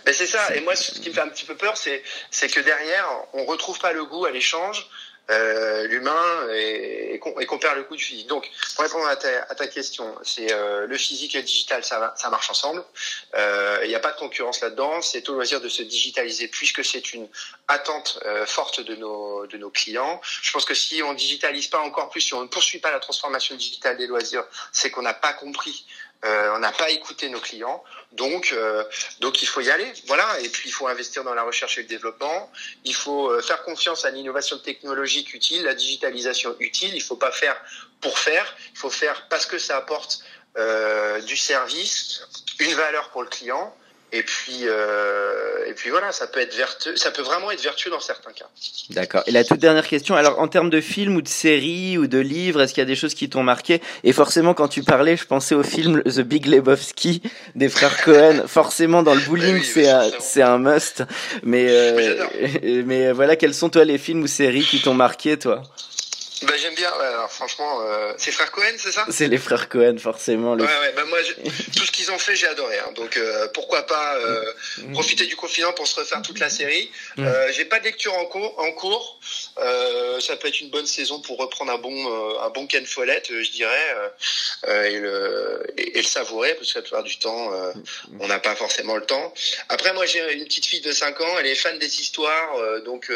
Ben 0.10 0.16
c'est 0.16 0.26
ça. 0.26 0.56
Et 0.56 0.62
moi, 0.62 0.76
ce 0.76 1.00
qui 1.00 1.10
me 1.10 1.14
fait 1.14 1.22
un 1.22 1.28
petit 1.28 1.46
peu 1.46 1.56
peur, 1.56 1.78
c'est 1.78 2.02
c'est 2.32 2.50
que 2.50 2.60
derrière, 2.62 3.08
on 3.34 3.46
retrouve 3.46 3.78
pas 3.78 3.94
le 3.94 4.06
goût 4.06 4.26
à 4.26 4.32
l'échange, 4.32 4.90
euh, 5.30 5.86
l'humain, 5.86 6.48
et, 6.52 7.14
et 7.14 7.20
qu'on 7.20 7.40
et 7.40 7.46
qu'on 7.46 7.60
perd 7.60 7.76
le 7.78 7.84
goût 7.84 7.96
du 7.96 8.04
physique. 8.04 8.26
Donc, 8.26 8.50
pour 8.74 8.86
répondre 8.86 9.08
à 9.08 9.16
ta, 9.16 9.44
à 9.44 9.54
ta 9.54 9.68
question, 9.68 10.16
c'est 10.24 10.52
euh, 10.52 10.88
le 10.88 10.98
physique 10.98 11.36
et 11.36 11.38
le 11.38 11.44
digital, 11.44 11.84
ça, 11.84 12.16
ça 12.18 12.32
marche 12.32 12.50
ensemble. 12.50 12.84
Euh, 13.36 13.82
Il 13.84 13.90
n'y 13.90 13.94
a 13.94 14.00
pas 14.00 14.12
de 14.14 14.18
concurrence 14.18 14.62
là-dedans. 14.62 15.00
C'est 15.04 15.30
au 15.30 15.36
loisir 15.36 15.62
de 15.62 15.70
se 15.70 15.84
digitaliser 15.84 16.48
puisque 16.48 16.84
c'est 16.84 17.14
une 17.14 17.28
attente 17.68 18.20
euh, 18.26 18.48
forte 18.48 18.82
de 18.82 18.96
nos 18.96 19.46
de 19.46 19.58
nos 19.60 19.70
clients. 19.70 20.20
Je 20.42 20.52
pense 20.52 20.66
que 20.66 20.74
si 20.74 21.04
on 21.04 21.14
digitalise 21.14 21.68
pas 21.68 21.82
encore 21.82 22.10
plus, 22.10 22.22
si 22.22 22.34
on 22.34 22.42
ne 22.42 22.48
poursuit 22.48 22.80
pas 22.80 22.90
la 22.90 23.00
transformation 23.00 23.56
digitale 23.56 23.96
des 23.98 24.08
loisirs, 24.08 24.46
c'est 24.72 24.90
qu'on 24.90 25.04
n'a 25.04 25.14
pas 25.14 25.34
compris. 25.34 25.86
Euh, 26.26 26.56
on 26.56 26.60
n'a 26.60 26.72
pas 26.74 26.90
écouté 26.90 27.30
nos 27.30 27.40
clients, 27.40 27.82
donc 28.12 28.52
euh, 28.52 28.84
donc 29.22 29.42
il 29.42 29.46
faut 29.46 29.62
y 29.62 29.70
aller, 29.70 29.92
voilà. 30.08 30.40
Et 30.42 30.50
puis 30.50 30.68
il 30.68 30.72
faut 30.72 30.88
investir 30.88 31.24
dans 31.24 31.34
la 31.34 31.44
recherche 31.44 31.78
et 31.78 31.82
le 31.84 31.88
développement. 31.88 32.52
Il 32.84 32.94
faut 32.94 33.30
euh, 33.30 33.42
faire 33.42 33.64
confiance 33.64 34.04
à 34.04 34.12
l'innovation 34.12 34.58
technologique 34.58 35.34
utile, 35.34 35.64
la 35.64 35.76
digitalisation 35.76 36.56
utile. 36.60 36.94
Il 36.94 37.02
faut 37.02 37.16
pas 37.16 37.32
faire 37.32 37.56
pour 38.02 38.20
faire. 38.20 38.54
Il 38.74 38.78
faut 38.78 38.90
faire 38.90 39.28
parce 39.30 39.46
que 39.46 39.58
ça 39.58 39.78
apporte 39.78 40.22
euh, 40.58 41.22
du 41.22 41.38
service, 41.38 42.22
une 42.60 42.74
valeur 42.74 43.10
pour 43.12 43.22
le 43.22 43.30
client. 43.30 43.74
Et 44.12 44.24
puis 44.24 44.62
euh, 44.64 45.66
et 45.68 45.74
puis 45.74 45.92
voilà, 45.92 46.12
ça 46.12 46.26
peut 46.26 46.40
être 46.40 46.56
vertueux, 46.56 46.96
ça 46.96 47.12
peut 47.12 47.22
vraiment 47.22 47.52
être 47.52 47.62
vertueux 47.62 47.92
dans 47.92 48.00
certains 48.00 48.32
cas. 48.32 48.46
D'accord. 48.90 49.22
Et 49.28 49.32
la 49.32 49.44
toute 49.44 49.60
dernière 49.60 49.88
question, 49.88 50.16
alors 50.16 50.40
en 50.40 50.48
termes 50.48 50.72
de 50.72 50.82
films 50.82 51.16
ou 51.16 51.22
de 51.22 51.28
séries 51.28 51.98
ou 51.98 52.08
de 52.08 52.18
livres, 52.18 52.62
est-ce 52.62 52.74
qu'il 52.74 52.82
y 52.82 52.84
a 52.84 52.88
des 52.88 52.96
choses 52.96 53.14
qui 53.14 53.30
t'ont 53.30 53.44
marqué? 53.44 53.82
Et 54.04 54.12
forcément, 54.12 54.56
quand 54.56 54.68
tu 54.68 54.82
parlais, 54.82 55.16
je 55.16 55.26
pensais 55.26 55.54
au 55.54 55.62
film 55.62 56.02
The 56.04 56.22
Big 56.22 56.48
Lebowski 56.48 57.22
des 57.54 57.70
frères 57.70 58.02
Cohen. 58.04 58.44
forcément, 58.48 59.04
dans 59.04 59.14
le 59.14 59.22
bowling, 59.22 59.56
Oui, 59.60 59.64
c'est 59.64 59.90
un, 59.90 60.10
c'est 60.20 60.42
un 60.42 60.58
must. 60.58 61.04
Mais 61.44 61.68
euh, 61.70 62.26
mais 62.86 63.12
voilà, 63.12 63.36
quels 63.36 63.54
sont 63.54 63.70
toi 63.70 63.86
les 63.86 64.00
films 64.00 64.24
ou 64.24 64.28
séries 64.28 64.66
qui 64.66 64.82
t'ont 64.82 64.96
marqué, 64.96 65.38
toi? 65.38 65.62
Bah 66.44 66.54
j'aime 66.58 66.76
bien. 66.76 66.90
ouais, 66.98 67.06
alors 67.06 67.32
franchement, 67.32 67.82
euh, 67.82 68.14
c'est 68.18 68.32
frère 68.32 68.52
Cohen, 68.52 68.76
c'est 68.78 68.92
ça? 68.92 69.06
C'est 69.10 69.28
les 69.28 69.38
frères 69.38 69.68
Cohen, 69.70 69.98
forcément. 70.00 70.54
Ouais, 70.54 70.64
ouais, 70.64 70.94
bah 70.96 71.04
moi, 71.06 71.20
je- 71.22 71.34
tout 71.34 71.86
ce 71.86 71.92
qu'ils 71.92 72.12
ont 72.12 72.18
fait, 72.20 72.36
j'ai 72.36 72.48
adoré. 72.48 72.78
hein. 72.80 72.92
Donc, 72.96 73.18
euh, 73.18 73.48
pourquoi 73.54 73.84
pas 73.86 74.16
euh, 74.18 74.44
profiter 74.94 75.26
du 75.26 75.36
confinement 75.36 75.74
pour 75.74 75.88
se 75.88 76.00
refaire 76.00 76.22
toute 76.22 76.40
la 76.40 76.50
série. 76.50 76.90
Mm. 77.18 77.26
Euh, 77.26 77.52
j'ai 77.52 77.66
pas 77.66 77.80
de 77.80 77.86
lecture 77.86 78.14
en 78.16 78.26
cours. 78.26 78.58
En 78.60 78.72
cours. 78.72 79.20
Euh, 79.60 80.20
ça 80.20 80.36
peut 80.38 80.48
être 80.48 80.62
une 80.62 80.70
bonne 80.70 80.86
saison 80.86 81.20
pour 81.22 81.38
reprendre 81.38 81.72
un 81.72 81.78
bon, 81.78 81.92
euh, 81.94 82.40
un 82.42 82.50
bon 82.50 82.68
Ken 82.68 82.86
Follett, 82.86 83.30
euh, 83.32 83.44
je 83.44 83.52
dirais, 83.52 83.96
et, 84.68 85.00
le, 85.00 85.64
et, 85.78 85.98
et 85.98 86.02
le 86.02 86.08
savourer, 86.08 86.54
parce 86.56 86.72
que 86.74 86.80
la 86.80 86.84
plupart 86.84 87.04
du 87.04 87.18
temps, 87.20 87.54
euh, 87.54 87.72
on 88.20 88.28
n'a 88.28 88.40
pas 88.40 88.56
forcément 88.56 88.96
le 88.96 89.06
temps. 89.06 89.34
Après, 89.70 89.94
moi, 89.94 90.06
j'ai 90.06 90.34
une 90.34 90.46
petite 90.46 90.66
fille 90.66 90.82
de 90.82 90.92
5 90.92 91.20
ans. 91.22 91.38
Elle 91.40 91.48
est 91.48 91.56
fan 91.56 91.78
des 91.80 92.00
histoires, 92.02 92.56
euh, 92.58 92.80
donc. 92.82 93.12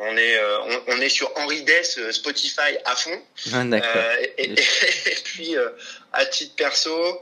Euh, 0.00 0.04
on 0.08 0.16
est, 0.16 0.36
euh, 0.38 0.58
on, 0.88 0.94
on 0.96 1.00
est 1.00 1.08
sur 1.08 1.30
Henri 1.36 1.62
Dess, 1.62 1.98
euh, 1.98 2.10
Spotify 2.12 2.76
à 2.84 2.96
fond. 2.96 3.20
Ah. 3.52 3.62
Euh, 3.62 4.16
et, 4.38 4.44
et- 4.44 4.52
et 5.12 5.14
puis, 5.24 5.56
euh, 5.56 5.68
à 6.12 6.24
titre 6.26 6.54
perso, 6.56 7.20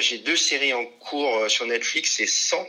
j'ai 0.00 0.18
deux 0.18 0.36
séries 0.36 0.74
en 0.74 0.84
cours 0.84 1.50
sur 1.50 1.66
Netflix, 1.66 2.14
c'est 2.16 2.26
100. 2.26 2.66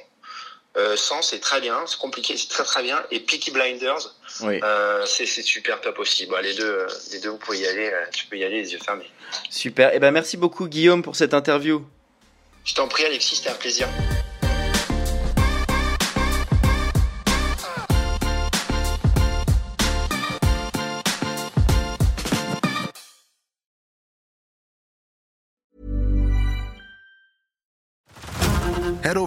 Euh, 0.78 0.96
100, 0.96 1.24
c'est 1.24 1.40
très 1.40 1.60
bien, 1.60 1.84
c'est 1.88 1.98
compliqué, 1.98 2.38
c'est 2.38 2.50
très 2.50 2.64
très 2.64 2.84
bien. 2.84 3.04
Et 3.10 3.20
Peaky 3.20 3.50
Blinders, 3.52 4.14
Oui, 4.42 4.60
c'est 5.08 5.26
super 5.26 5.82
top 5.82 5.98
aussi. 6.00 6.28
Bon, 6.28 6.38
les 6.42 6.54
deux, 6.54 6.86
les 7.12 7.20
deux, 7.20 7.30
vous 7.30 7.38
pouvez 7.38 7.60
y 7.60 7.68
aller, 7.68 7.92
tu 8.14 8.28
peux 8.28 8.38
y 8.38 8.44
aller 8.44 8.62
les 8.62 8.74
yeux 8.74 8.80
fermés. 8.86 9.10
super. 9.50 9.94
Et 9.96 10.00
ben 10.00 10.12
merci 10.12 10.38
beaucoup 10.38 10.68
Guillaume 10.68 11.02
pour 11.02 11.16
cette 11.16 11.34
interview. 11.34 11.84
Je 12.64 12.76
t'en 12.76 12.88
prie, 12.88 13.06
Alexis, 13.06 13.38
c'était 13.38 13.50
un 13.50 13.56
plaisir. 13.56 13.88